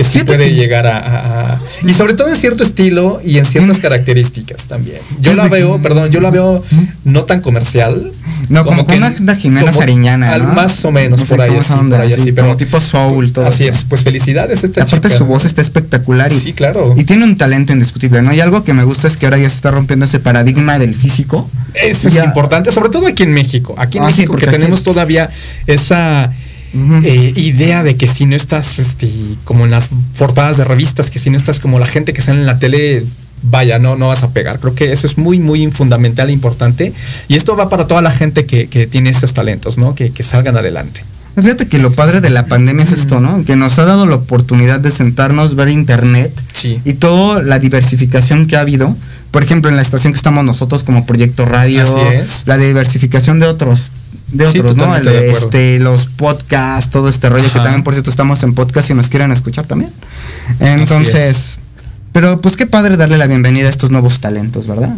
[0.00, 3.44] que sí Fíjate puede que- llegar a, Y sobre todo en cierto estilo y en
[3.44, 3.82] ciertas Mm.
[3.82, 4.98] características también.
[5.20, 6.64] Yo la que- veo, perdón, yo la veo
[7.04, 8.12] no tan comercial.
[8.48, 10.38] No, como, con una, una Jimena como Sariñana.
[10.38, 12.46] Más o menos, No sé por ahí así, esa onda, por ahí así, así, pero
[12.48, 13.78] como tipo soul, todo Así eso.
[13.78, 15.18] es, pues felicidades esta Aparte chica.
[15.18, 16.94] su voz está espectacular y, Sí, claro.
[16.96, 18.32] y tiene un talento indiscutible, ¿no?
[18.32, 20.94] Y algo que me gusta es que ahora ya se está rompiendo ese paradigma del
[20.94, 21.48] físico.
[21.74, 23.74] Eso es importante, sobre todo aquí en México.
[23.78, 25.28] Aquí en Ah, sí, México porque que aquí- tenemos todavía
[25.66, 26.32] esa
[26.72, 29.10] Eh, idea de que si no estás este,
[29.44, 32.38] como en las portadas de revistas, que si no estás como la gente que sale
[32.40, 33.04] en la tele,
[33.42, 34.60] vaya, no, no vas a pegar.
[34.60, 36.92] Creo que eso es muy, muy fundamental e importante.
[37.28, 39.94] Y esto va para toda la gente que, que tiene estos talentos, ¿no?
[39.94, 41.02] Que, que salgan adelante.
[41.36, 43.44] Fíjate que lo padre de la pandemia es esto, ¿no?
[43.44, 46.80] Que nos ha dado la oportunidad de sentarnos, ver internet Sí.
[46.84, 48.96] y toda la diversificación que ha habido.
[49.30, 51.84] Por ejemplo, en la estación que estamos nosotros como Proyecto Radio,
[52.46, 53.92] la diversificación de otros
[54.32, 54.98] de Sí, otros, ¿no?
[55.00, 58.94] de este, los podcasts, todo este rollo que también por cierto estamos en podcast y
[58.94, 59.90] nos quieren escuchar también.
[60.60, 61.58] Entonces,
[62.12, 64.96] pero pues qué padre darle la bienvenida a estos nuevos talentos, ¿verdad?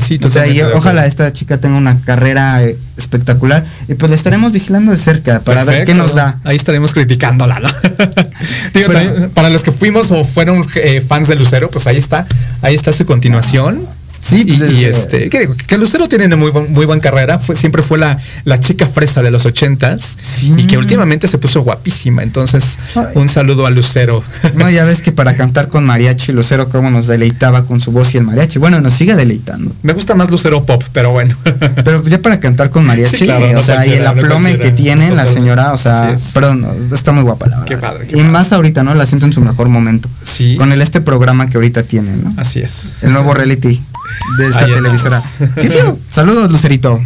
[0.00, 4.16] Sí, O sea, y ojalá esta chica tenga una carrera eh, espectacular y pues la
[4.16, 6.40] estaremos vigilando de cerca para ver qué nos da.
[6.42, 7.68] Ahí estaremos criticándola, ¿no?
[8.74, 11.96] Digo, Pero- también, para los que fuimos o fueron eh, fans de Lucero, pues ahí
[11.96, 12.26] está,
[12.60, 13.86] ahí está su continuación.
[14.24, 17.02] Sí, Y, pues, y, eh, este, que, digo, que Lucero tiene una muy, muy buena
[17.02, 20.16] carrera, fue, siempre fue la, la chica fresa de los ochentas
[20.56, 22.22] y que últimamente se puso guapísima.
[22.22, 23.06] Entonces, Ay.
[23.16, 24.22] un saludo a Lucero.
[24.54, 28.14] No, ya ves que para cantar con mariachi, Lucero cómo nos deleitaba con su voz
[28.14, 28.58] y el mariachi.
[28.58, 29.74] Bueno, nos sigue deleitando.
[29.82, 31.36] Me gusta más Lucero Pop, pero bueno.
[31.84, 34.56] Pero ya para cantar con mariachi, Sí, claro, no o sea, y el no aplome
[34.58, 37.66] que tiene la señora, o sea, perdón, está muy guapa la verdad.
[37.66, 38.28] Qué padre, qué y padre.
[38.30, 38.94] más ahorita, ¿no?
[38.94, 40.08] La siento en su mejor momento.
[40.22, 40.56] Sí.
[40.56, 42.32] Con el este programa que ahorita tiene, ¿no?
[42.38, 42.96] Así es.
[43.02, 43.82] El nuevo reality
[44.38, 45.16] de esta televisora.
[45.16, 45.54] andamos.
[45.54, 45.98] ¿Qué feo?
[46.10, 47.00] Saludos, Lucerito.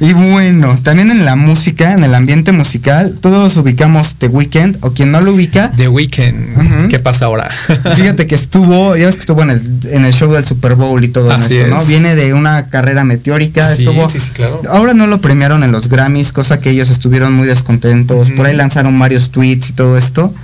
[0.00, 4.92] Y bueno, también en la música, en el ambiente musical, todos ubicamos The Weeknd, o
[4.92, 6.56] quien no lo ubica, The Weeknd.
[6.58, 6.88] Ujú.
[6.88, 7.50] ¿Qué pasa ahora?
[7.94, 11.02] Fíjate que estuvo, ya ves que estuvo en el, en el show del Super Bowl
[11.04, 11.80] y todo Así esto, ¿no?
[11.80, 11.88] es.
[11.88, 14.08] Viene de una carrera meteórica, Sí, estuvo.
[14.10, 14.60] sí, sí, claro.
[14.68, 18.30] Ahora no lo premiaron en los Grammys, cosa que ellos estuvieron muy descontentos.
[18.32, 20.34] Por ahí lanzaron varios tweets y todo esto.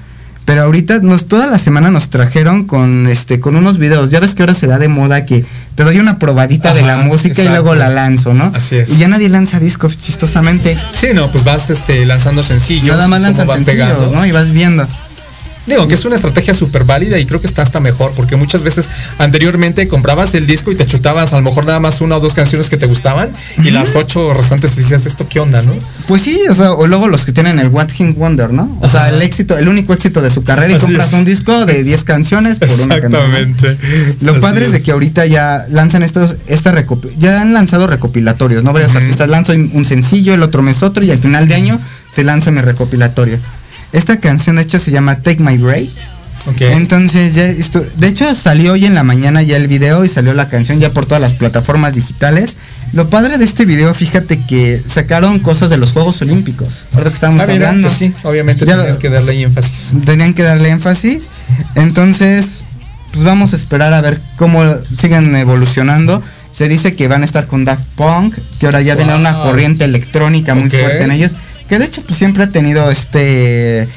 [0.45, 4.11] Pero ahorita nos toda la semana nos trajeron con este con unos videos.
[4.11, 5.45] Ya ves que ahora se da de moda que
[5.79, 8.51] te doy una probadita de la música y luego la lanzo, ¿no?
[8.53, 8.91] Así es.
[8.91, 10.77] Y ya nadie lanza discos chistosamente.
[10.91, 12.97] Sí, no, pues vas este, lanzando sencillos.
[12.97, 14.11] Nada más vas sencillos, pegando.
[14.11, 14.27] ¿no?
[14.27, 14.89] Y vas viendo.
[15.69, 18.63] Digo, que es una estrategia súper válida y creo que está hasta mejor, porque muchas
[18.63, 18.89] veces
[19.19, 22.35] anteriormente comprabas el disco y te chutabas a lo mejor nada más una o dos
[22.35, 25.75] canciones que te gustaban y las ocho restantes decías, ¿esto qué onda, no?
[26.07, 28.77] Pues sí, o sea, o luego los que tienen el What Hit Wonder, ¿no?
[28.81, 31.15] O sea, el éxito, el único éxito de su carrera y Así compras es.
[31.15, 33.31] un disco de 10 canciones por una canción.
[33.31, 33.69] ¿no?
[34.21, 36.73] Lo Así padre es de que ahorita ya lanzan estos, esta
[37.19, 38.73] ya han lanzado recopilatorios, ¿no?
[38.73, 41.81] Varios artistas lanzan un sencillo, el otro mes otro y al final de año
[42.15, 43.39] te lanza mi recopilatorio.
[43.93, 45.89] Esta canción de hecho se llama Take My Break.
[46.47, 46.61] Ok.
[46.61, 50.33] Entonces ya esto, de hecho salió hoy en la mañana ya el video y salió
[50.35, 52.57] la canción ya por todas las plataformas digitales.
[52.93, 56.85] Lo padre de este video, fíjate que sacaron cosas de los Juegos Olímpicos.
[56.95, 57.89] Ahora que estamos Ah, mira, hablando.
[57.89, 59.93] pues sí, obviamente Ya- tenían que darle énfasis.
[60.07, 61.29] Tenían que darle énfasis.
[61.75, 62.63] Entonces,
[63.13, 64.63] pues vamos a esperar a ver cómo
[64.95, 66.23] siguen evolucionando.
[66.51, 69.21] Se dice que van a estar con Daft Punk, que ahora ya viene Wow.
[69.21, 70.75] una corriente electrónica muy Ok.
[70.81, 71.33] fuerte en ellos.
[71.69, 73.89] Que de hecho pues siempre ha tenido este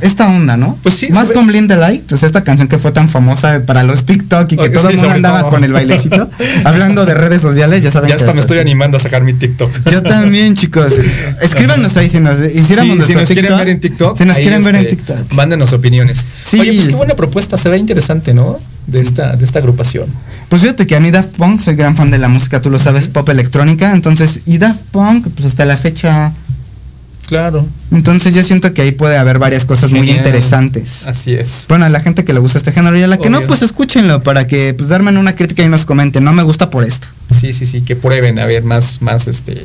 [0.00, 0.78] esta onda, ¿no?
[0.82, 3.82] Pues sí, Más con Blind the Light, pues esta canción que fue tan famosa para
[3.82, 5.50] los TikTok y que todo sí, el mundo andaba todo.
[5.50, 6.28] con el bailecito.
[6.64, 9.32] Hablando de redes sociales, ya saben Ya que hasta me estoy animando a sacar mi
[9.32, 9.70] TikTok.
[9.90, 10.94] Yo también, chicos.
[11.42, 14.36] Escríbanos ahí si nos hiciéramos Sí, si nos quieren TikTok, ver en TikTok, Si nos
[14.36, 15.32] quieren ver en este, TikTok.
[15.32, 16.26] Mándenos opiniones.
[16.44, 16.60] Sí.
[16.60, 18.60] Oye, pues qué buena propuesta, se ve interesante, ¿no?
[18.86, 20.06] De esta, de esta agrupación.
[20.48, 22.78] Pues fíjate que a mí Daft Punk soy gran fan de la música, tú lo
[22.78, 26.32] sabes, pop electrónica, entonces, y Daft Punk, pues hasta la fecha,
[27.28, 27.68] Claro.
[27.90, 31.06] entonces yo siento que ahí puede haber varias cosas muy interesantes.
[31.06, 31.66] Así es.
[31.68, 33.60] Bueno, a la gente que le gusta este género y a la que no, pues
[33.60, 37.06] escúchenlo para que pues darme una crítica y nos comenten, no me gusta por esto.
[37.30, 39.62] Sí, sí, sí, que prueben a ver más, más este.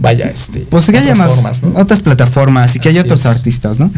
[0.00, 0.58] Vaya, este.
[0.68, 1.78] Pues que haya más formas, ¿no?
[1.80, 3.26] otras plataformas y que haya otros es.
[3.26, 3.92] artistas, ¿no?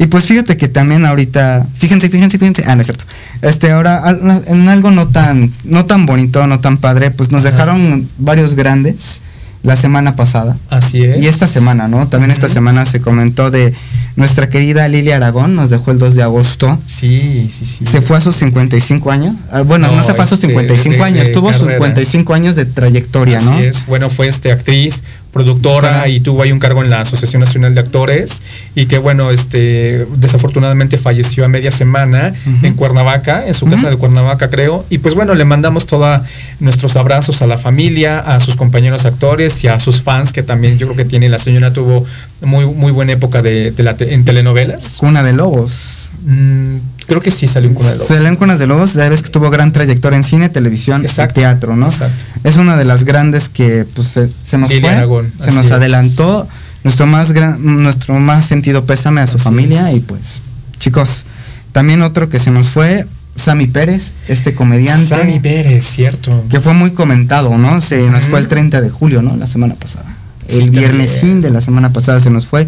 [0.00, 3.04] Y pues fíjate que también ahorita, fíjense, fíjense, fíjense, ah, no es cierto.
[3.42, 4.02] Este, ahora
[4.46, 9.20] en algo no tan, no tan bonito, no tan padre, pues nos dejaron varios grandes
[9.68, 10.56] la semana pasada.
[10.70, 11.22] Así es.
[11.22, 12.08] Y esta semana, ¿no?
[12.08, 13.74] También esta semana se comentó de
[14.18, 16.78] nuestra querida Lilia Aragón, nos dejó el 2 de agosto.
[16.86, 17.84] Sí, sí, sí.
[17.86, 19.34] Se fue a sus 55 años.
[19.50, 21.74] Ah, bueno, no, No, se fue a sus este, 55 de- años, de tuvo carrera.
[21.76, 23.58] 55 años de trayectoria, Así ¿no?
[23.60, 23.86] es.
[23.86, 25.02] Bueno, fue este actriz,
[25.32, 28.42] productora y tuvo ahí un cargo en la Asociación Nacional de Actores
[28.74, 33.96] y que bueno, este desafortunadamente falleció a media semana en Cuernavaca, en su casa de
[33.96, 34.84] Cuernavaca, creo.
[34.90, 36.22] Y pues bueno, le mandamos todos
[36.60, 40.78] nuestros abrazos a la familia, a sus compañeros actores y a sus fans que también
[40.78, 42.04] yo creo que tiene la señora tuvo
[42.40, 44.96] muy muy buena época de, de la te- en telenovelas.
[44.98, 46.10] Cuna de Lobos.
[46.24, 48.08] Mm, creo que sí salió un Cuna de Lobos.
[48.08, 51.40] Se leen Cunas de Lobos, ya ves que tuvo gran trayectoria en cine, televisión Exacto,
[51.40, 51.86] y teatro, ¿no?
[51.86, 52.24] exacto.
[52.44, 55.72] Es una de las grandes que pues se, se nos fue, Aragón, se nos es.
[55.72, 56.48] adelantó.
[56.84, 59.96] Nuestro más gran, nuestro más sentido pésame a su Así familia es.
[59.96, 60.40] y pues,
[60.78, 61.24] chicos,
[61.72, 63.04] también otro que se nos fue,
[63.34, 65.06] Sammy Pérez, este comediante.
[65.06, 66.44] Sammy Pérez, cierto.
[66.48, 67.80] que fue muy comentado, ¿no?
[67.80, 69.36] Se nos fue el 30 de julio, ¿no?
[69.36, 70.06] La semana pasada.
[70.48, 72.66] Sí, el viernesín de la semana pasada se nos fue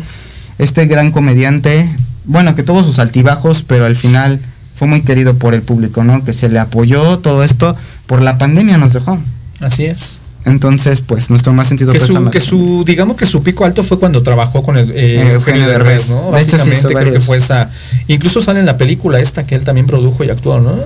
[0.61, 1.91] este gran comediante,
[2.25, 4.41] bueno, que tuvo sus altibajos, pero al final
[4.75, 6.25] fue muy querido por el público, ¿no?
[6.25, 7.75] Que se le apoyó todo esto
[8.07, 9.19] por la pandemia nos dejó.
[9.61, 10.21] Así es.
[10.45, 13.99] Entonces, pues, nuestro más sentido que su, que su, digamos que su pico alto fue
[13.99, 16.25] cuando trabajó con el eh, Eugenio Eugenio Derbez, Derbez.
[16.25, 16.33] ¿no?
[16.33, 17.71] De hecho, sí creo que fue esa.
[18.09, 20.77] Incluso sale en la película esta que él también produjo y actuó, ¿no?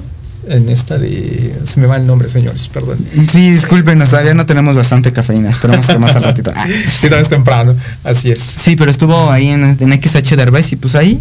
[0.49, 1.55] En esta de.
[1.65, 2.99] Se me va el nombre, señores, perdón.
[3.31, 5.51] Sí, discúlpenos, todavía no tenemos bastante cafeína.
[5.51, 6.53] Esperamos que más al ratito.
[6.55, 6.67] Ah.
[6.99, 7.75] Sí, no es temprano.
[8.03, 8.41] Así es.
[8.41, 11.21] Sí, pero estuvo ahí en, en XH Derbez y pues ahí.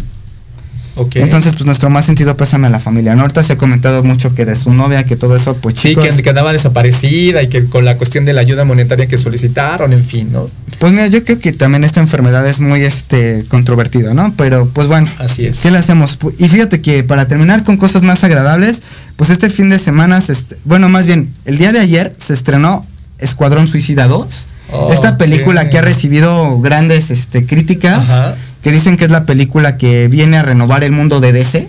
[0.96, 1.16] Ok.
[1.16, 3.14] Entonces, pues nuestro más sentido pésame a la familia.
[3.14, 3.22] ¿no?
[3.22, 6.22] Ahorita se ha comentado mucho que de su novia, que todo eso, pues Sí, que,
[6.22, 10.04] que andaba desaparecida y que con la cuestión de la ayuda monetaria que solicitaron, en
[10.04, 10.48] fin, ¿no?
[10.78, 14.34] Pues mira, yo creo que también esta enfermedad es muy este controvertida, ¿no?
[14.36, 15.60] Pero pues bueno, Así es.
[15.60, 16.18] ¿qué le hacemos?
[16.38, 18.82] Y fíjate que para terminar con cosas más agradables,
[19.16, 20.34] pues este fin de semana, se
[20.64, 22.84] bueno, más bien, el día de ayer se estrenó
[23.18, 24.48] Escuadrón Suicida 2.
[24.72, 28.34] Oh, esta película que ha recibido grandes este, críticas, Ajá.
[28.62, 31.68] que dicen que es la película que viene a renovar el mundo de DC.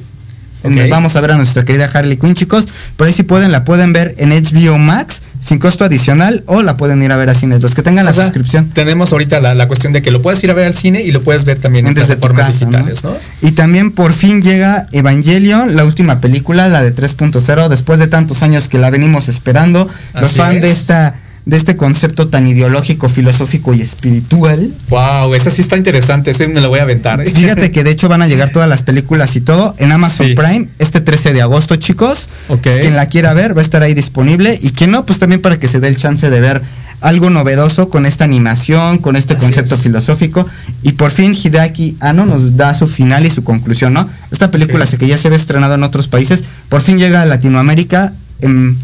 [0.90, 2.68] Vamos a ver a nuestra querida Harley Quinn, chicos.
[2.96, 6.76] Por ahí si pueden, la pueden ver en HBO Max, sin costo adicional, o la
[6.76, 7.62] pueden ir a ver a cines.
[7.62, 8.72] Los que tengan la sea, suscripción.
[8.72, 11.12] Tenemos ahorita la, la cuestión de que lo puedes ir a ver al cine y
[11.12, 13.16] lo puedes ver también en Desde plataformas casa, digitales, ¿no?
[13.44, 18.42] Y también por fin llega Evangelion, la última película, la de 3.0, después de tantos
[18.42, 19.88] años que la venimos esperando.
[20.16, 20.80] Los fans de es.
[20.80, 21.14] esta
[21.46, 24.74] de este concepto tan ideológico, filosófico y espiritual.
[24.90, 27.22] Wow, esa sí está interesante, ese me lo voy a aventar.
[27.22, 27.32] ¿eh?
[27.36, 30.34] Fíjate que de hecho van a llegar todas las películas y todo en Amazon Sí.
[30.34, 32.30] Prime este 13 de agosto, chicos.
[32.48, 32.62] Ok.
[32.64, 35.42] Pues Quien la quiera ver va a estar ahí disponible y quien no, pues también
[35.42, 36.62] para que se dé el chance de ver
[37.02, 39.82] algo novedoso con esta animación, con este Así concepto es.
[39.82, 40.48] filosófico
[40.82, 44.10] y por fin Hideaki Anno nos da su final y su conclusión, ¿no?
[44.32, 47.26] Esta película sé que ya se había estrenado en otros países, por fin llega a
[47.26, 48.76] Latinoamérica em,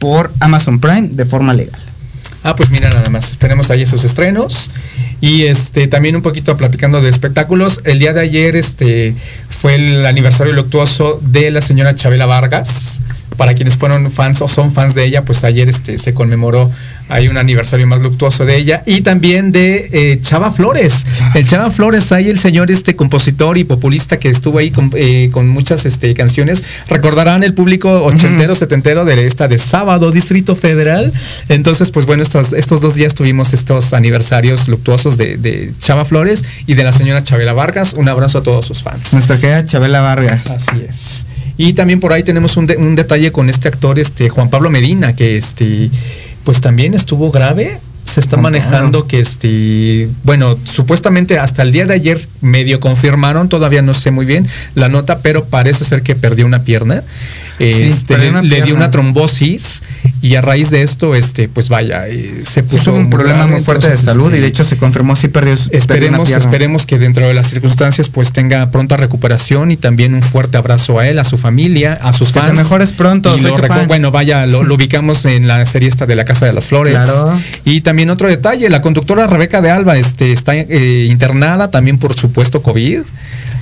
[0.00, 1.78] por Amazon Prime de forma legal.
[2.44, 4.70] Ah, pues mira nada más, esperemos ahí esos estrenos.
[5.20, 7.80] Y este también un poquito platicando de espectáculos.
[7.84, 9.14] El día de ayer este
[9.50, 13.00] fue el aniversario luctuoso de la señora Chabela Vargas.
[13.36, 16.70] Para quienes fueron fans o son fans de ella, pues ayer este se conmemoró
[17.08, 21.06] hay un aniversario más luctuoso de ella y también de eh, Chava Flores.
[21.34, 25.30] El Chava Flores, ahí el señor este compositor y populista que estuvo ahí con, eh,
[25.32, 26.62] con muchas este, canciones.
[26.88, 31.12] Recordarán el público ochentero, setentero de esta de sábado, Distrito Federal.
[31.48, 36.44] Entonces, pues bueno, estos, estos dos días tuvimos estos aniversarios luctuosos de, de Chava Flores
[36.66, 37.94] y de la señora Chabela Vargas.
[37.94, 39.12] Un abrazo a todos sus fans.
[39.12, 40.46] Nuestra querida Chabela Vargas.
[40.48, 41.26] Así es.
[41.56, 44.70] Y también por ahí tenemos un, de- un detalle con este actor, este Juan Pablo
[44.70, 45.90] Medina, que este,
[46.48, 47.78] pues también estuvo grave.
[48.18, 53.80] Se está manejando que este, bueno, supuestamente hasta el día de ayer medio confirmaron, todavía
[53.80, 54.44] no sé muy bien
[54.74, 57.04] la nota, pero parece ser que perdió una pierna.
[57.60, 59.82] Este, le, dio una trombosis
[60.22, 63.60] y a raíz de esto, este, pues vaya, eh, se puso un problema grave, muy
[63.60, 66.98] fuerte de salud y de hecho se confirmó si perdió su perdió Esperemos, esperemos que
[66.98, 71.18] dentro de las circunstancias pues tenga pronta recuperación y también un fuerte abrazo a él,
[71.18, 72.58] a su familia, a sus Que te fans.
[72.58, 73.88] mejores pronto, Y lo fan.
[73.88, 76.94] Bueno, vaya, lo, lo ubicamos en la serie esta de la Casa de las Flores.
[76.94, 77.40] Claro.
[77.64, 82.14] Y también otro detalle, la conductora Rebeca de Alba este, está eh, internada también por
[82.14, 83.02] supuesto COVID.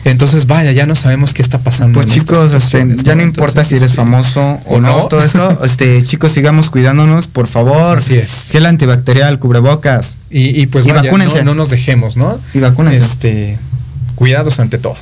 [0.04, 1.94] Entonces, vaya, ya no sabemos qué está pasando.
[2.00, 3.28] Pues en chicos, este, ya no ¿no?
[3.28, 5.06] importa Entonces, si eres este, famoso o o no, no.
[5.08, 7.98] todo esto, este, chicos, sigamos cuidándonos, por favor.
[7.98, 8.50] Así es.
[8.52, 10.16] Gel antibacterial, cubrebocas.
[10.30, 11.10] Y, y pues Y vaya.
[11.12, 12.38] No, no nos dejemos, ¿no?
[12.54, 13.00] Y vacúnense.
[13.00, 13.58] Este,
[14.14, 14.96] cuidados ante todo.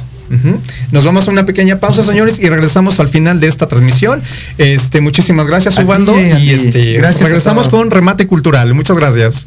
[0.91, 4.23] Nos vamos a una pequeña pausa, señores, y regresamos al final de esta transmisión.
[4.59, 6.19] Este, muchísimas gracias, Ubando.
[6.19, 8.75] Y este, Gracias regresamos con remate cultural.
[8.75, 9.47] Muchas gracias.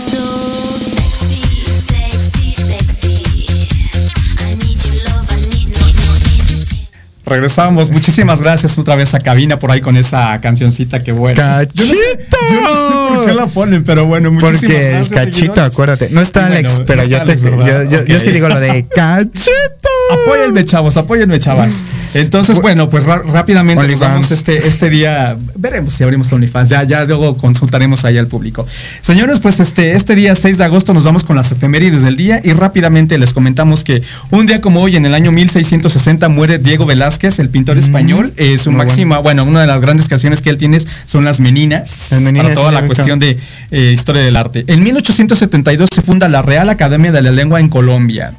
[7.31, 7.89] Regresamos.
[7.91, 11.63] Muchísimas gracias otra vez a Cabina por ahí con esa cancioncita que buena.
[11.63, 15.09] Yo no, sé, yo no sé por qué la ponen, pero bueno, muchísimas Porque gracias.
[15.11, 15.73] cachito, seguidores.
[15.73, 16.09] acuérdate.
[16.11, 18.59] No está Bueno, Alex, no pero está yo, te, yo, yo, yo sí digo lo
[18.59, 19.80] de cachito.
[20.11, 21.83] Apóyenme, chavos, apóyenme, chavas.
[22.13, 25.37] Entonces, bueno, pues rápidamente nos vamos este, este día.
[25.55, 26.69] Veremos si abrimos OnlyFans.
[26.69, 28.67] Ya, ya luego consultaremos ahí al público.
[29.01, 32.41] Señores, pues este, este día 6 de agosto nos vamos con las efemérides del día
[32.43, 34.01] y rápidamente les comentamos que
[34.31, 38.33] un día como hoy, en el año 1660, muere Diego Velázquez, el pintor español.
[38.37, 39.43] Eh, su máxima, bueno.
[39.43, 42.09] una de las grandes canciones que él tiene son las Meninas.
[42.11, 43.37] Las Meninas, para toda la cuestión de
[43.71, 44.65] eh, historia del arte.
[44.67, 48.33] En 1872 se funda la Real Academia de la Lengua en Colombia.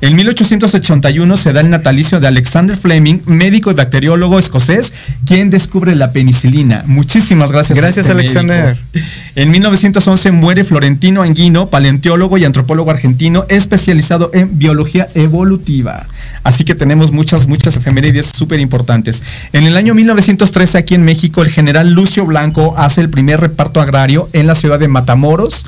[0.00, 4.92] En 1881 se da el natalicio de Alexander Fleming, médico y bacteriólogo escocés,
[5.26, 6.84] quien descubre la penicilina.
[6.86, 7.78] Muchísimas gracias.
[7.78, 8.76] a Gracias, este Alexander.
[8.92, 9.08] médico.
[9.36, 16.06] En 1911 muere Florentino Anguino, paleontólogo y antropólogo argentino, especializado en biología evolutiva.
[16.42, 19.22] Así que tenemos muchas, muchas efemérides súper importantes.
[19.52, 23.80] En el año 1913, aquí en México, el general Lucio Blanco hace el primer reparto
[23.80, 25.66] agrario en la ciudad de Matamoros.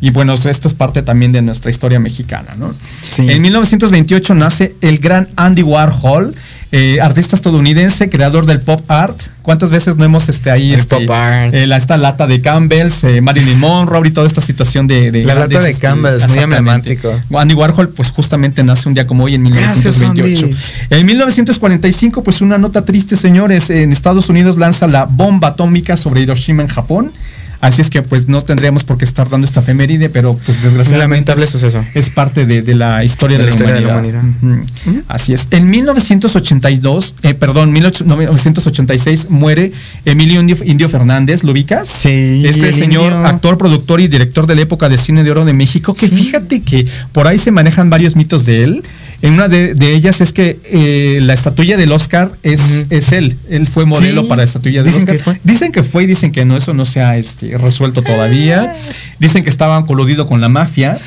[0.00, 2.74] Y bueno, esto es parte también de nuestra historia mexicana, ¿no?
[3.00, 3.30] Sí.
[3.30, 6.34] En 1928 nace el gran Andy Warhol,
[6.72, 9.16] eh, artista estadounidense, creador del pop art.
[9.42, 11.54] ¿Cuántas veces no hemos este, ahí El este, pop art.
[11.54, 15.12] eh, la- esta lata de Campbell's, eh, Marilyn Monroe y toda esta situación de...
[15.12, 17.20] de La lata de este, Campbell's, muy emblemático.
[17.36, 20.46] Andy Warhol, pues justamente nace un día como hoy en Gracias, 1928.
[20.46, 21.00] Andy.
[21.00, 23.70] En 1945, pues una nota triste, señores.
[23.70, 27.12] En Estados Unidos lanza la bomba atómica sobre Hiroshima en Japón.
[27.60, 31.32] Así es que pues no tendríamos por qué estar dando esta efeméride, pero pues desgraciadamente
[31.32, 31.84] Lamentable es, suceso.
[31.94, 34.22] es parte de, de la historia de, De la historia de la humanidad.
[34.42, 35.02] Ujú.
[35.08, 35.48] Así es.
[35.50, 39.72] En 1982, eh, perdón, 1986 muere
[40.04, 41.88] Emilio Indio, Indio Fernández, ¿lo ubicas?
[41.88, 43.26] Sí, Este señor, Indio.
[43.26, 46.62] actor, productor y director de la época de cine de oro de México, que fíjate
[46.62, 48.82] que por ahí se manejan varios mitos de él.
[49.22, 53.34] En una de, de ellas es que eh, la estatuilla del Oscar es, es él.
[53.48, 54.28] Él fue modelo Sí.
[54.28, 55.16] para la estatuilla del Dicen Oscar.
[55.16, 55.40] que fue.
[55.44, 58.74] Dicen que fue y dicen que no, eso no se ha este, resuelto todavía.
[59.18, 60.96] Dicen que estaban coludido con la mafia.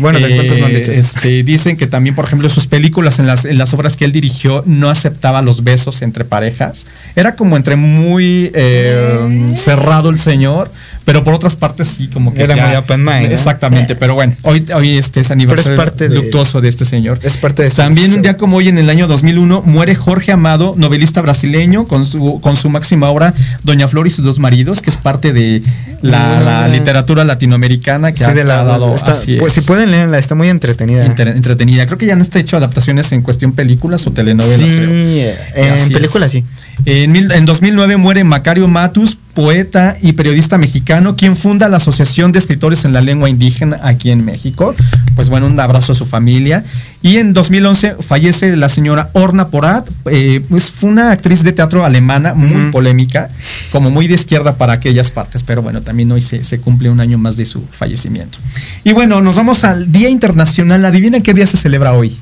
[0.00, 1.00] Bueno, de cuentos no han Eh, dicho eso.
[1.18, 4.12] este, dicen que también, por ejemplo, sus películas, en las, en las obras que él
[4.12, 6.86] dirigió, no aceptaba los besos entre parejas.
[7.14, 10.70] Era como entre muy eh, cerrado el señor,
[11.06, 12.42] pero por otras partes sí, como que.
[12.42, 13.32] Era muy open mind.
[13.32, 17.18] Exactamente, pero bueno, hoy, hoy este es aniversario parte luctuoso de este señor.
[17.22, 20.74] Es parte de También un día como hoy, en el año 2001, muere Jorge Amado,
[20.76, 23.32] novelista brasileño, con su, con su máxima obra
[23.62, 25.62] Doña Flor y sus dos maridos, que es parte de
[26.02, 28.94] la, la literatura latinoamericana que Sí, ha, de la, dado.
[28.94, 29.62] está- así pues, es.
[29.62, 31.06] si pueden leerla, está muy entretenida.
[31.06, 31.86] Inter- entretenida.
[31.86, 34.58] Creo que ya han está hecho adaptaciones en cuestión películas o telenovelas.
[34.58, 34.90] Sí, creo.
[34.90, 36.44] eh, en películas sí.
[36.84, 42.32] En, mil- en 2009 muere Macario Matus, poeta y periodista mexicano, quien funda la Asociación
[42.32, 44.74] de Escritores en la Lengua Indígena aquí en México.
[45.14, 46.64] Pues bueno, un abrazo a su familia.
[47.02, 51.84] Y en 2011 fallece la señora Orna Porat, eh, pues fue una actriz de teatro
[51.84, 53.28] alemana muy polémica,
[53.70, 57.00] como muy de izquierda para aquellas partes, pero bueno, también hoy se, se cumple un
[57.00, 58.38] año más de su fallecimiento.
[58.84, 60.82] Y bueno, nos vamos al Día Internacional.
[60.82, 62.16] Adivinen qué día se celebra hoy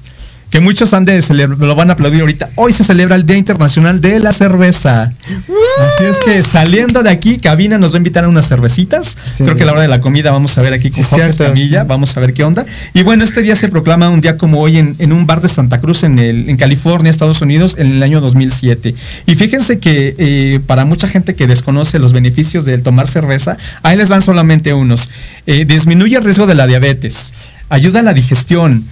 [0.54, 2.48] que muchos han de celebrar, lo van a aplaudir ahorita.
[2.54, 5.12] Hoy se celebra el Día Internacional de la Cerveza.
[5.82, 9.18] Así es que saliendo de aquí, Cabina nos va a invitar a unas cervecitas.
[9.32, 9.42] Sí.
[9.42, 12.16] Creo que a la hora de la comida vamos a ver aquí con Sí, vamos
[12.16, 12.64] a ver qué onda.
[12.92, 15.48] Y bueno, este día se proclama un día como hoy en, en un bar de
[15.48, 18.94] Santa Cruz en, el, en California, Estados Unidos, en el año 2007.
[19.26, 23.96] Y fíjense que eh, para mucha gente que desconoce los beneficios del tomar cerveza, ahí
[23.96, 25.10] les van solamente unos.
[25.48, 27.34] Eh, disminuye el riesgo de la diabetes,
[27.70, 28.84] ayuda a la digestión,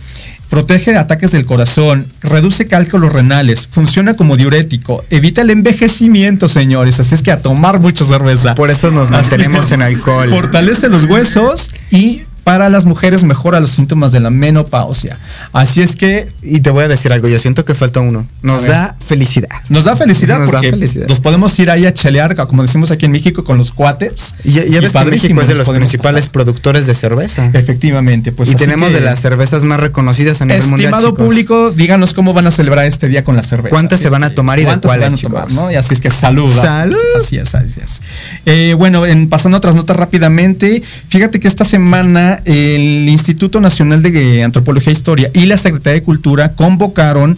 [0.52, 7.00] Protege de ataques del corazón, reduce cálculos renales, funciona como diurético, evita el envejecimiento, señores.
[7.00, 8.54] Así es que a tomar mucha cerveza.
[8.54, 10.28] Por eso nos mantenemos en alcohol.
[10.28, 15.16] Fortalece los huesos y para las mujeres mejora los síntomas de la menopausia.
[15.52, 16.28] Así es que...
[16.42, 18.26] Y te voy a decir algo, yo siento que falta uno.
[18.42, 19.48] Nos da felicidad.
[19.68, 20.72] Nos da felicidad porque
[21.08, 24.34] nos podemos ir ahí a chelear, como decimos aquí en México, con los cuates.
[24.44, 27.50] Y ya, ves que México es de los principales productores de cerveza.
[27.52, 28.32] Efectivamente.
[28.32, 30.92] Pues y tenemos de las cervezas más reconocidas a nivel mundial.
[30.92, 33.70] Estimado público, díganos cómo van a celebrar este día con la cerveza.
[33.70, 36.00] ¿Cuántas se van a tomar y de cuáles, se van a tomar, Y así es
[36.00, 36.52] que salud.
[36.52, 36.96] Salud.
[37.16, 38.02] Así es, así es.
[38.46, 44.42] Eh, bueno, en, pasando otras notas rápidamente, fíjate que esta semana el Instituto Nacional de
[44.42, 47.36] Antropología e Historia y la Secretaría de Cultura convocaron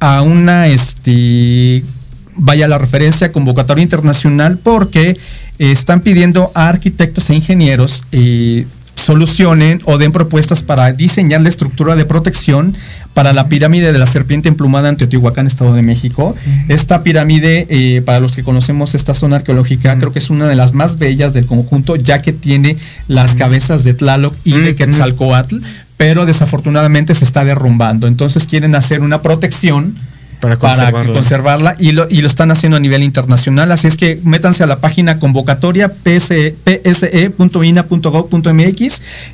[0.00, 1.82] a una, este,
[2.36, 5.16] vaya la referencia, convocatoria internacional porque
[5.58, 8.66] están pidiendo a arquitectos e ingenieros eh,
[9.04, 12.74] solucionen o den propuestas para diseñar la estructura de protección
[13.12, 16.34] para la pirámide de la serpiente emplumada en Teotihuacán, Estado de México.
[16.68, 20.56] Esta pirámide, eh, para los que conocemos esta zona arqueológica, creo que es una de
[20.56, 22.76] las más bellas del conjunto, ya que tiene
[23.06, 25.58] las cabezas de Tlaloc y de Quetzalcoatl,
[25.96, 28.06] pero desafortunadamente se está derrumbando.
[28.06, 29.96] Entonces quieren hacer una protección
[30.58, 33.70] para conservarla, y, lo, y, lo, están haciendo a nivel internacional.
[33.72, 36.62] Así es que métanse a la página convocatoria pse.ina.gov.mx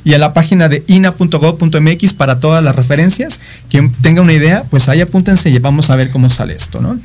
[0.03, 3.39] y a la página de ina.gov.mx para todas las referencias.
[3.69, 6.81] Quien tenga una idea, pues ahí apúntense y vamos a ver cómo sale esto.
[6.81, 6.99] ¿no?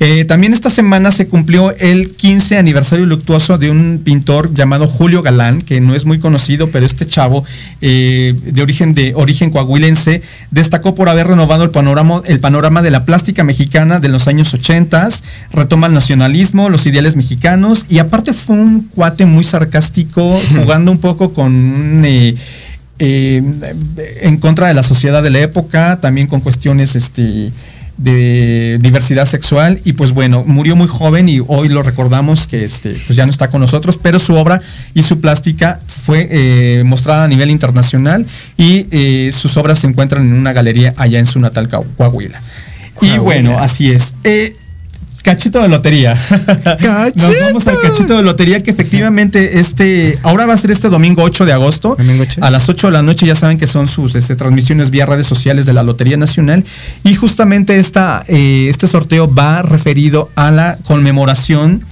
[0.00, 5.22] Eh, también esta semana se cumplió el 15 aniversario luctuoso de un pintor llamado Julio
[5.22, 7.44] Galán, que no es muy conocido, pero este chavo
[7.80, 12.90] eh, de origen de origen coahuilense destacó por haber renovado el panorama, el panorama de
[12.90, 15.08] la plástica mexicana de los años 80,
[15.52, 20.98] retoma el nacionalismo, los ideales mexicanos y aparte fue un cuate muy sarcástico, jugando un
[20.98, 22.34] poco con eh,
[22.98, 23.42] eh,
[24.22, 27.52] en contra de la sociedad de la época, también con cuestiones este,
[27.96, 32.96] de diversidad sexual y pues bueno, murió muy joven y hoy lo recordamos que este,
[33.06, 34.60] pues ya no está con nosotros, pero su obra
[34.94, 38.26] y su plástica fue eh, mostrada a nivel internacional
[38.56, 42.40] y sus obras se encuentran en una galería allá en su natal Coahuila.
[43.00, 44.14] Y bueno, así es.
[44.24, 44.56] Eh,
[45.26, 46.14] cachito de lotería.
[47.16, 51.24] Nos vamos al cachito de lotería que efectivamente este ahora va a ser este domingo
[51.24, 51.96] 8 de agosto.
[52.40, 55.26] A las 8 de la noche ya saben que son sus este, transmisiones vía redes
[55.26, 56.64] sociales de la Lotería Nacional.
[57.02, 61.84] Y justamente esta, eh, este sorteo va referido a la conmemoración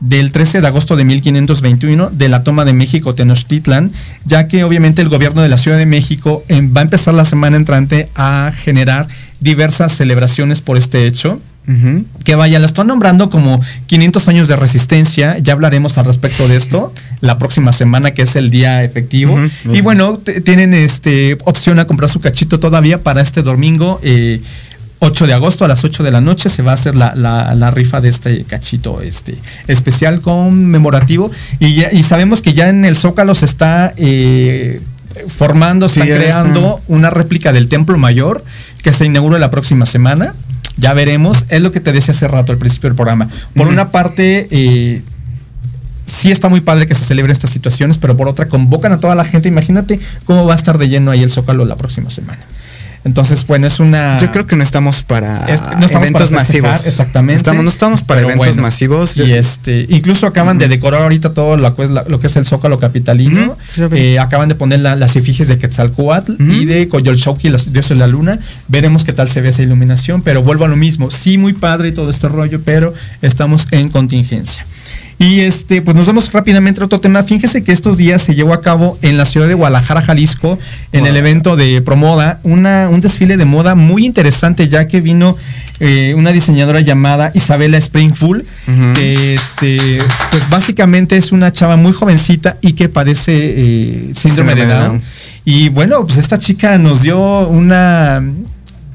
[0.00, 3.92] del 13 de agosto de 1521 de la toma de México Tenochtitlan,
[4.24, 7.24] ya que obviamente el gobierno de la Ciudad de México em, va a empezar la
[7.24, 9.06] semana entrante a generar
[9.40, 11.40] diversas celebraciones por este hecho.
[12.24, 15.38] Que vaya, la están nombrando como 500 años de resistencia.
[15.38, 19.38] Ya hablaremos al respecto de esto la próxima semana, que es el día efectivo.
[19.72, 24.00] Y bueno, tienen este opción a comprar su cachito todavía para este domingo.
[24.02, 24.40] Eh,
[25.00, 28.00] 8 de agosto a las 8 de la noche se va a hacer la, rifa
[28.00, 29.36] de este cachito este,
[29.66, 31.30] especial conmemorativo.
[31.58, 34.80] Y, y sabemos que ya en el Zócalo se está eh,
[35.28, 38.44] formando, se está creando una réplica del Templo Mayor
[38.82, 40.34] que se inaugura la próxima semana.
[40.76, 41.44] Ya veremos.
[41.48, 43.28] Es lo que te decía hace rato al principio del programa.
[43.54, 45.02] Por una parte, eh,
[46.04, 49.14] sí está muy padre que se celebren estas situaciones, pero por otra convocan a toda
[49.14, 49.48] la gente.
[49.48, 52.40] Imagínate cómo va a estar de lleno ahí el Zócalo la próxima semana.
[53.04, 54.18] Entonces, bueno, es una.
[54.18, 56.86] Yo creo que no estamos para eventos masivos.
[56.86, 57.38] Exactamente.
[57.38, 59.16] Estamos, no estamos para eventos masivos.
[59.16, 62.44] Y este, incluso acaban de decorar ahorita todo lo que es, lo que es el
[62.44, 63.56] Zócalo Capitalino.
[63.92, 68.06] Eh, acaban de poner las efigies de Quetzalcoatl y de Coyolxauqui, los dioses de la
[68.06, 68.38] luna.
[68.68, 71.10] Veremos qué tal se ve esa iluminación, pero vuelvo a lo mismo.
[71.10, 72.92] Sí, muy padre y todo este rollo, pero
[73.22, 74.64] estamos en contingencia.
[75.20, 77.22] Y este, pues nos vamos rápidamente a otro tema.
[77.22, 80.58] Fíjese que estos días se llevó a cabo en la ciudad de Guadalajara, Jalisco,
[80.92, 85.36] en el evento de Promoda, una, un desfile de moda muy interesante, ya que vino
[85.78, 88.46] eh, una diseñadora llamada Isabela Springfull,
[88.94, 89.98] que este,
[90.30, 95.02] pues básicamente es una chava muy jovencita y que padece eh, síndrome de Down.
[95.44, 98.22] Y bueno, pues esta chica nos dio una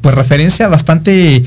[0.01, 1.43] pues referencia bastante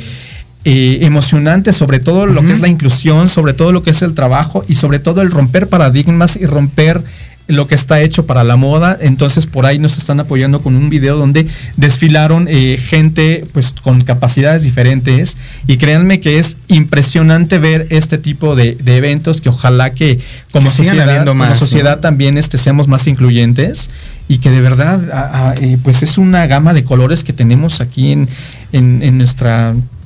[0.70, 4.12] eh, emocionante sobre todo lo que es la inclusión, sobre todo lo que es el
[4.12, 7.02] trabajo y sobre todo el romper paradigmas y romper
[7.46, 8.94] lo que está hecho para la moda.
[9.00, 11.46] Entonces por ahí nos están apoyando con un video donde
[11.78, 15.38] desfilaron eh, gente pues con capacidades diferentes.
[15.66, 20.20] Y créanme que es impresionante ver este tipo de, eventos que ojalá que
[20.52, 23.88] como sociedad, como sociedad también este, seamos más incluyentes.
[24.28, 29.16] Y que de verdad eh, pues es una gama de colores que tenemos aquí en
[29.16, 29.97] nuestra de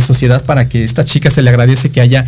[0.00, 2.26] sociedad para que esta chica se le agradece que haya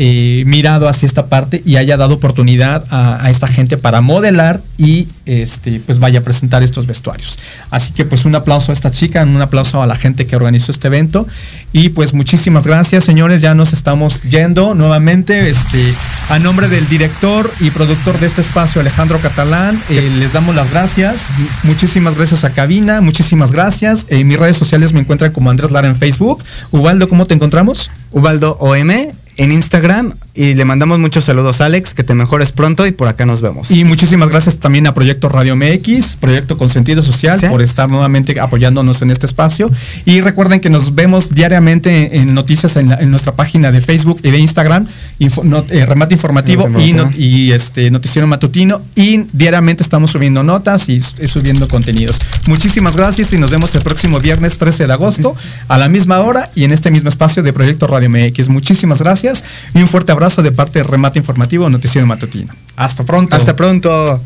[0.00, 5.08] eh, mirado hacia esta parte y haya dado oportunidad a, esta gente para modelar y
[5.26, 7.36] este, pues vaya a presentar estos vestuarios.
[7.70, 10.70] Así que pues un aplauso a esta chica, un aplauso a la gente que organizó
[10.70, 11.26] este evento.
[11.72, 15.92] Y pues muchísimas gracias señores, ya nos estamos yendo nuevamente este,
[16.28, 20.70] a nombre del director y productor de este espacio Alejandro Catalán, eh, les damos las
[20.70, 21.26] gracias,
[21.64, 25.88] muchísimas gracias a Cabina, muchísimas gracias, en mis redes sociales me encuentran como Andrés Lara
[25.88, 27.90] en Facebook, Ubaldo, ¿cómo te encontramos?
[28.12, 28.90] Ubaldo OM
[29.38, 33.24] en Instagram y le mandamos muchos saludos Alex, que te mejores pronto y por acá
[33.24, 33.70] nos vemos.
[33.70, 37.46] Y muchísimas gracias también a Proyecto Radio MX, Proyecto con Sentido Social, ¿Sí?
[37.46, 39.70] por estar nuevamente apoyándonos en este espacio.
[40.04, 44.18] Y recuerden que nos vemos diariamente en noticias en, la, en nuestra página de Facebook
[44.24, 44.86] y de Instagram,
[45.20, 46.68] info, not, eh, Remate Informativo
[47.16, 48.82] y, este Noticiero Matutino.
[48.96, 52.18] Y diariamente estamos subiendo notas y, y, subiendo contenidos.
[52.46, 55.36] Muchísimas gracias y nos vemos el próximo viernes 13 de agosto
[55.68, 58.48] a la misma hora y en este mismo espacio de Proyecto Radio MX.
[58.48, 59.27] Muchísimas gracias
[59.74, 62.52] y un fuerte abrazo de parte de Remate Informativo Noticiero Matutino.
[62.76, 63.36] Hasta pronto.
[63.36, 64.20] Hasta pronto.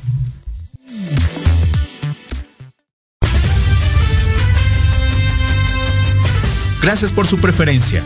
[6.83, 8.03] Gracias por su preferencia.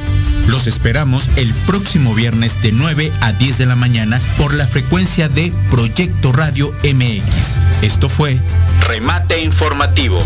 [0.48, 5.28] Los esperamos el próximo viernes de 9 a 10 de la mañana por la frecuencia
[5.28, 7.56] de Proyecto Radio MX.
[7.82, 8.38] Esto fue
[8.86, 10.18] Remate Informativo.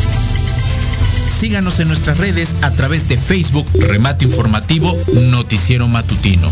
[1.40, 6.50] Síganos en nuestras redes a través de Facebook Remate Informativo Noticiero Matutino.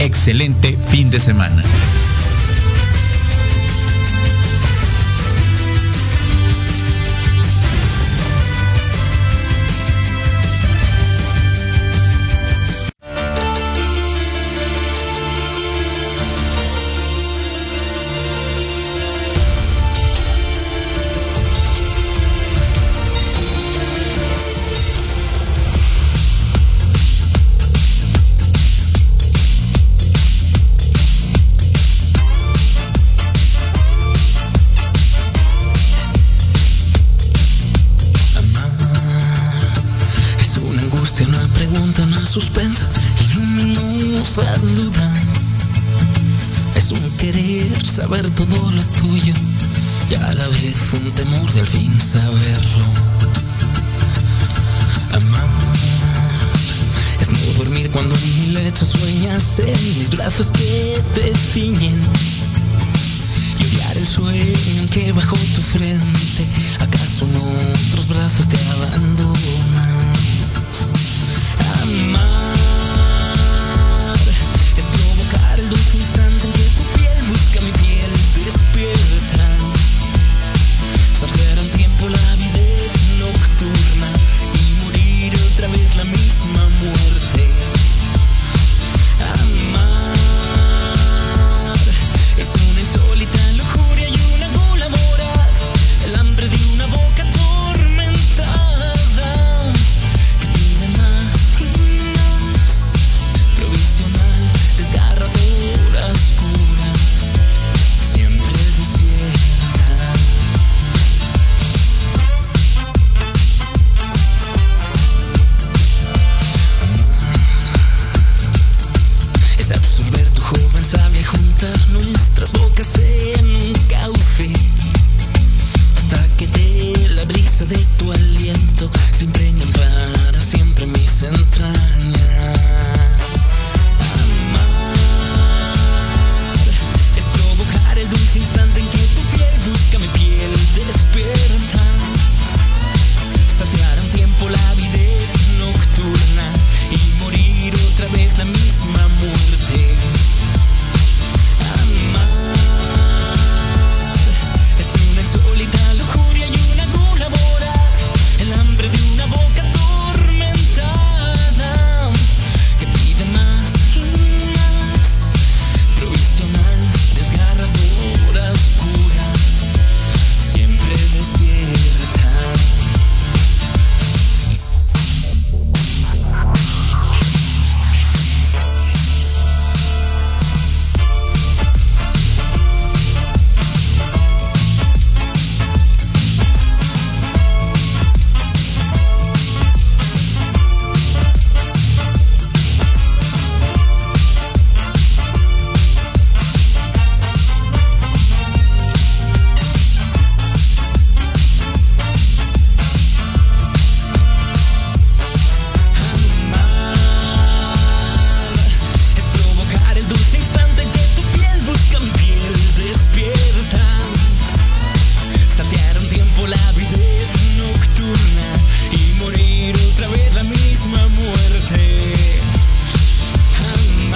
[0.00, 1.64] Excelente fin de semana.